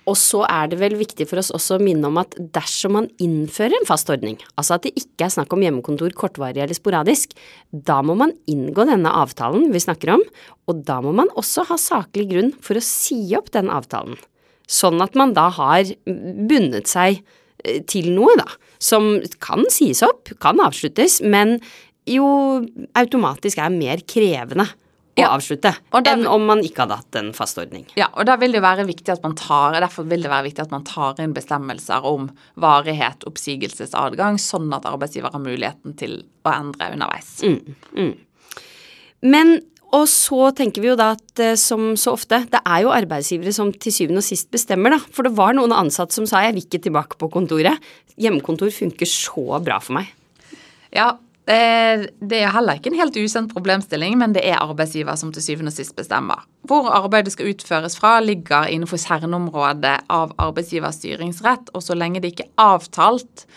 Og 0.10 0.16
så 0.18 0.42
er 0.50 0.70
det 0.72 0.80
vel 0.82 0.96
viktig 0.98 1.28
for 1.30 1.42
oss 1.42 1.52
også 1.54 1.78
å 1.78 1.84
minne 1.84 2.10
om 2.10 2.18
at 2.18 2.34
dersom 2.56 2.96
man 2.98 3.10
innfører 3.22 3.76
en 3.78 3.86
fast 3.86 4.10
ordning, 4.10 4.40
altså 4.58 4.78
at 4.78 4.88
det 4.88 4.96
ikke 4.98 5.28
er 5.28 5.34
snakk 5.36 5.54
om 5.54 5.62
hjemmekontor 5.62 6.16
kortvarig 6.18 6.64
eller 6.64 6.78
sporadisk, 6.78 7.36
da 7.70 8.00
må 8.02 8.16
man 8.18 8.34
inngå 8.50 8.88
denne 8.90 9.12
avtalen 9.22 9.70
vi 9.74 9.84
snakker 9.84 10.16
om, 10.16 10.24
og 10.66 10.82
da 10.88 10.98
må 11.06 11.14
man 11.20 11.30
også 11.38 11.68
ha 11.70 11.78
saklig 11.78 12.26
grunn 12.32 12.52
for 12.66 12.80
å 12.80 12.86
si 12.86 13.22
opp 13.38 13.52
den 13.54 13.70
avtalen. 13.74 14.18
Sånn 14.70 15.02
at 15.02 15.18
man 15.18 15.34
da 15.34 15.48
har 15.56 15.90
bundet 16.06 16.92
seg 16.92 17.24
Eh, 17.66 17.82
til 17.90 18.12
noe, 18.16 18.36
da. 18.40 18.48
Som 18.80 19.18
kan 19.44 19.66
sies 19.74 20.04
opp, 20.06 20.32
kan 20.44 20.60
avsluttes, 20.64 21.20
men 21.26 21.58
jo 22.10 22.28
automatisk 22.98 23.60
er 23.62 23.74
mer 23.74 24.02
krevende 24.08 24.66
å 25.20 25.20
ja. 25.20 25.32
avslutte 25.36 25.74
der, 25.76 26.08
enn 26.14 26.24
om 26.32 26.46
man 26.48 26.62
ikke 26.64 26.86
hadde 26.86 26.98
hatt 27.02 27.18
en 27.20 27.34
fast 27.36 27.60
ordning. 27.60 27.84
Ja, 28.00 28.08
og 28.16 28.30
da 28.30 28.38
vil 28.40 28.56
det 28.56 28.62
være 28.64 28.86
viktig 28.88 29.12
at 29.12 29.26
man 29.26 29.36
tar, 29.38 29.76
derfor 29.84 30.08
vil 30.08 30.24
det 30.24 30.32
være 30.32 30.48
viktig 30.48 30.64
at 30.64 30.72
man 30.74 30.86
tar 30.88 31.20
inn 31.22 31.36
bestemmelser 31.36 32.08
om 32.08 32.30
varighet, 32.64 33.28
oppsigelsesadgang, 33.28 34.40
sånn 34.42 34.72
at 34.78 34.88
arbeidsgiver 34.90 35.36
har 35.36 35.44
muligheten 35.44 35.98
til 36.00 36.22
å 36.48 36.56
endre 36.56 36.94
underveis. 36.96 37.34
Mm, 37.44 37.76
mm. 38.00 38.64
Men 39.28 39.58
og 39.96 40.06
så 40.10 40.50
tenker 40.58 40.84
vi 40.84 40.92
jo 40.92 40.98
da 41.00 41.14
at 41.16 41.42
eh, 41.42 41.56
som 41.60 41.94
så 41.98 42.14
ofte, 42.18 42.44
det 42.52 42.62
er 42.62 42.84
jo 42.86 42.94
arbeidsgivere 42.94 43.54
som 43.56 43.72
til 43.74 43.96
syvende 43.96 44.22
og 44.22 44.28
sist 44.28 44.52
bestemmer, 44.54 44.94
da. 44.94 45.00
For 45.16 45.26
det 45.26 45.34
var 45.38 45.56
noen 45.58 45.74
ansatte 45.76 46.18
som 46.18 46.28
sa 46.30 46.44
jeg 46.46 46.56
vil 46.56 46.68
ikke 46.68 46.84
tilbake 46.86 47.18
på 47.22 47.32
kontoret. 47.34 47.82
Hjemmekontor 48.20 48.70
funker 48.76 49.10
så 49.10 49.62
bra 49.66 49.80
for 49.82 49.98
meg. 49.98 50.12
Ja, 50.94 51.14
det 51.50 52.38
er 52.38 52.52
heller 52.54 52.78
ikke 52.78 52.92
en 52.92 53.00
helt 53.00 53.18
usendt 53.18 53.54
problemstilling, 53.56 54.20
men 54.22 54.36
det 54.36 54.44
er 54.46 54.62
arbeidsgiver 54.62 55.18
som 55.18 55.32
til 55.34 55.42
syvende 55.42 55.74
og 55.74 55.78
sist 55.80 55.96
bestemmer. 55.98 56.44
Hvor 56.70 56.92
arbeidet 56.94 57.34
skal 57.34 57.50
utføres 57.50 57.98
fra, 57.98 58.20
ligger 58.22 58.70
innenfor 58.70 59.02
kjerneområdet 59.02 59.96
av 60.14 60.36
arbeidsgivers 60.38 61.00
styringsrett, 61.02 61.72
og 61.74 61.82
så 61.82 61.98
lenge 61.98 62.22
det 62.22 62.36
ikke 62.36 62.52
er 62.52 62.76
avtalt 62.78 63.48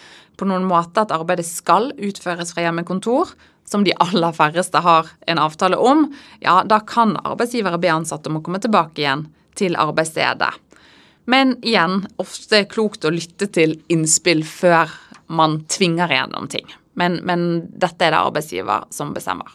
på 0.42 0.48
noen 0.50 0.66
måte 0.66 1.04
at 1.04 1.14
arbeidet 1.14 1.46
skal 1.46 1.92
utføres 1.94 2.50
fra 2.54 2.66
hjemmekontor, 2.66 3.30
som 3.68 3.86
de 3.86 3.94
aller 4.02 4.34
færreste 4.36 4.82
har 4.84 5.08
en 5.30 5.40
avtale 5.40 5.78
om, 5.78 6.08
ja, 6.42 6.60
da 6.66 6.82
kan 6.84 7.14
arbeidsgivere 7.22 7.80
be 7.80 7.92
ansatte 7.94 8.28
om 8.28 8.40
å 8.40 8.44
komme 8.44 8.60
tilbake 8.62 9.04
igjen 9.04 9.28
til 9.58 9.78
arbeidsstedet. 9.78 10.50
Men 11.30 11.54
igjen, 11.62 12.02
ofte 12.18 12.64
klokt 12.66 13.06
å 13.06 13.14
lytte 13.14 13.46
til 13.54 13.76
innspill 13.92 14.42
før 14.46 14.90
man 15.32 15.60
tvinger 15.70 16.10
igjennom 16.10 16.48
ting. 16.50 16.66
Men, 16.98 17.20
men 17.24 17.46
dette 17.70 18.04
er 18.08 18.12
det 18.12 18.20
arbeidsgiver 18.20 18.88
som 18.92 19.14
bestemmer. 19.14 19.48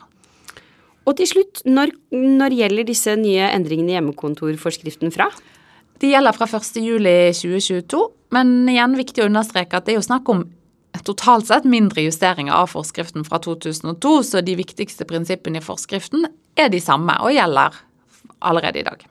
Og 1.07 1.15
til 1.19 1.29
slutt, 1.29 1.61
når, 1.67 1.93
når 2.15 2.55
gjelder 2.57 2.87
disse 2.87 3.13
nye 3.19 3.51
endringene 3.51 3.93
i 3.93 3.97
hjemmekontorforskriften 3.97 5.13
fra? 5.13 5.29
De 6.01 6.11
gjelder 6.11 6.35
fra 6.35 6.47
1.7.2022, 6.49 8.01
men 8.35 8.57
igjen 8.69 8.97
viktig 8.97 9.23
å 9.23 9.29
understreke 9.29 9.79
at 9.79 9.87
det 9.87 9.95
er 9.95 10.01
jo 10.01 10.07
snakk 10.07 10.29
om 10.31 10.43
totalt 11.05 11.49
sett 11.49 11.67
mindre 11.67 12.05
justeringer 12.05 12.55
av 12.55 12.71
forskriften 12.71 13.25
fra 13.27 13.39
2002, 13.43 14.13
så 14.23 14.41
de 14.41 14.55
viktigste 14.59 15.05
prinsippene 15.09 15.61
i 15.61 15.65
forskriften 15.65 16.25
er 16.57 16.71
de 16.73 16.81
samme 16.81 17.17
og 17.21 17.35
gjelder 17.35 17.77
allerede 18.39 18.81
i 18.81 18.87
dag. 18.87 19.05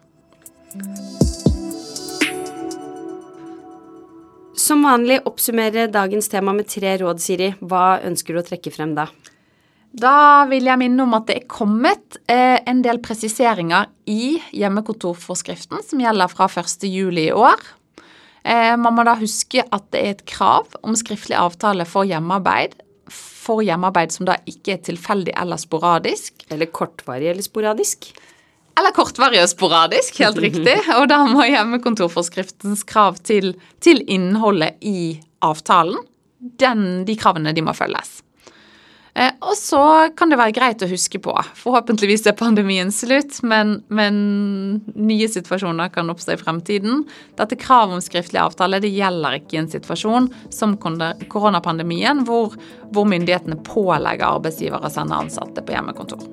Som 4.57 4.83
vanlig 4.83 5.21
oppsummerer 5.29 5.93
dagens 5.93 6.31
tema 6.33 6.55
med 6.57 6.67
tre 6.73 6.97
råd, 6.99 7.21
Siri. 7.23 7.53
Hva 7.61 8.01
ønsker 8.07 8.35
du 8.35 8.41
å 8.41 8.47
trekke 8.47 8.73
frem 8.75 8.97
da? 8.97 9.07
Da 9.97 10.45
vil 10.51 10.67
jeg 10.69 10.81
minne 10.81 11.05
om 11.07 11.15
at 11.17 11.29
det 11.29 11.37
er 11.39 11.49
kommet 11.49 12.19
eh, 12.29 12.59
en 12.69 12.83
del 12.85 12.99
presiseringer 13.05 13.89
i 14.11 14.37
hjemmekontorforskriften 14.57 15.85
som 15.87 16.03
gjelder 16.03 16.33
fra 16.33 16.49
1.7 16.51 17.21
i 17.23 17.31
år. 17.33 17.63
Eh, 18.47 18.75
man 18.79 18.95
må 18.95 19.03
da 19.07 19.17
huske 19.19 19.65
at 19.75 19.89
det 19.95 20.03
er 20.03 20.13
et 20.15 20.27
krav 20.31 20.77
om 20.87 20.95
skriftlig 20.99 21.35
avtale 21.39 21.87
for 21.89 22.07
hjemmearbeid. 22.07 22.77
For 23.11 23.65
hjemmearbeid 23.67 24.15
som 24.15 24.29
da 24.29 24.39
ikke 24.47 24.77
er 24.77 24.85
tilfeldig 24.87 25.35
eller 25.39 25.59
sporadisk. 25.59 26.47
Eller 26.55 26.71
kortvarig 26.71 27.33
eller 27.33 27.47
sporadisk. 27.47 28.11
Eller 28.77 28.93
kortvarig 28.93 29.41
og 29.41 29.49
sporadisk, 29.49 30.19
helt 30.21 30.39
riktig. 30.43 30.77
Og 30.99 31.07
da 31.09 31.23
må 31.31 31.47
hjemmekontorforskriftens 31.49 32.85
krav 32.87 33.17
til, 33.25 33.55
til 33.81 34.03
innholdet 34.05 34.77
i 34.85 35.17
avtalen, 35.45 35.97
den, 36.61 36.85
de 37.09 37.17
kravene 37.19 37.55
de 37.57 37.65
må 37.65 37.73
følges. 37.75 38.21
Eh, 39.17 39.33
og 39.41 39.55
så 39.57 39.81
kan 40.17 40.29
det 40.29 40.37
være 40.37 40.53
greit 40.57 40.83
å 40.85 40.89
huske 40.91 41.21
på, 41.25 41.33
forhåpentligvis 41.57 42.27
er 42.29 42.37
pandemien 42.37 42.91
slutt, 42.93 43.39
men, 43.49 43.79
men 43.89 44.19
nye 44.93 45.29
situasjoner 45.33 45.89
kan 45.95 46.13
oppstå 46.13 46.35
i 46.35 46.41
fremtiden. 46.43 47.07
Dette 47.41 47.57
kravet 47.61 47.97
om 47.97 48.05
skriftlig 48.05 48.43
avtale 48.43 48.83
det 48.85 48.93
gjelder 48.93 49.39
ikke 49.39 49.57
i 49.57 49.63
en 49.63 49.73
situasjon 49.73 50.29
som 50.53 50.77
koronapandemien, 50.77 52.27
hvor, 52.29 52.59
hvor 52.93 53.09
myndighetene 53.09 53.57
pålegger 53.65 54.37
arbeidsgivere 54.37 54.85
å 54.85 54.93
sende 54.93 55.17
ansatte 55.17 55.65
på 55.65 55.77
hjemmekontor. 55.79 56.29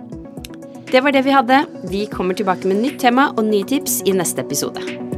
Det 0.91 1.01
var 1.01 1.15
det 1.15 1.23
vi 1.25 1.33
hadde. 1.33 1.63
Vi 1.89 2.03
kommer 2.11 2.35
tilbake 2.37 2.67
med 2.69 2.83
nytt 2.83 2.99
tema 3.01 3.31
og 3.31 3.47
nye 3.47 3.65
tips 3.65 4.03
i 4.05 4.13
neste 4.13 4.43
episode. 4.43 5.12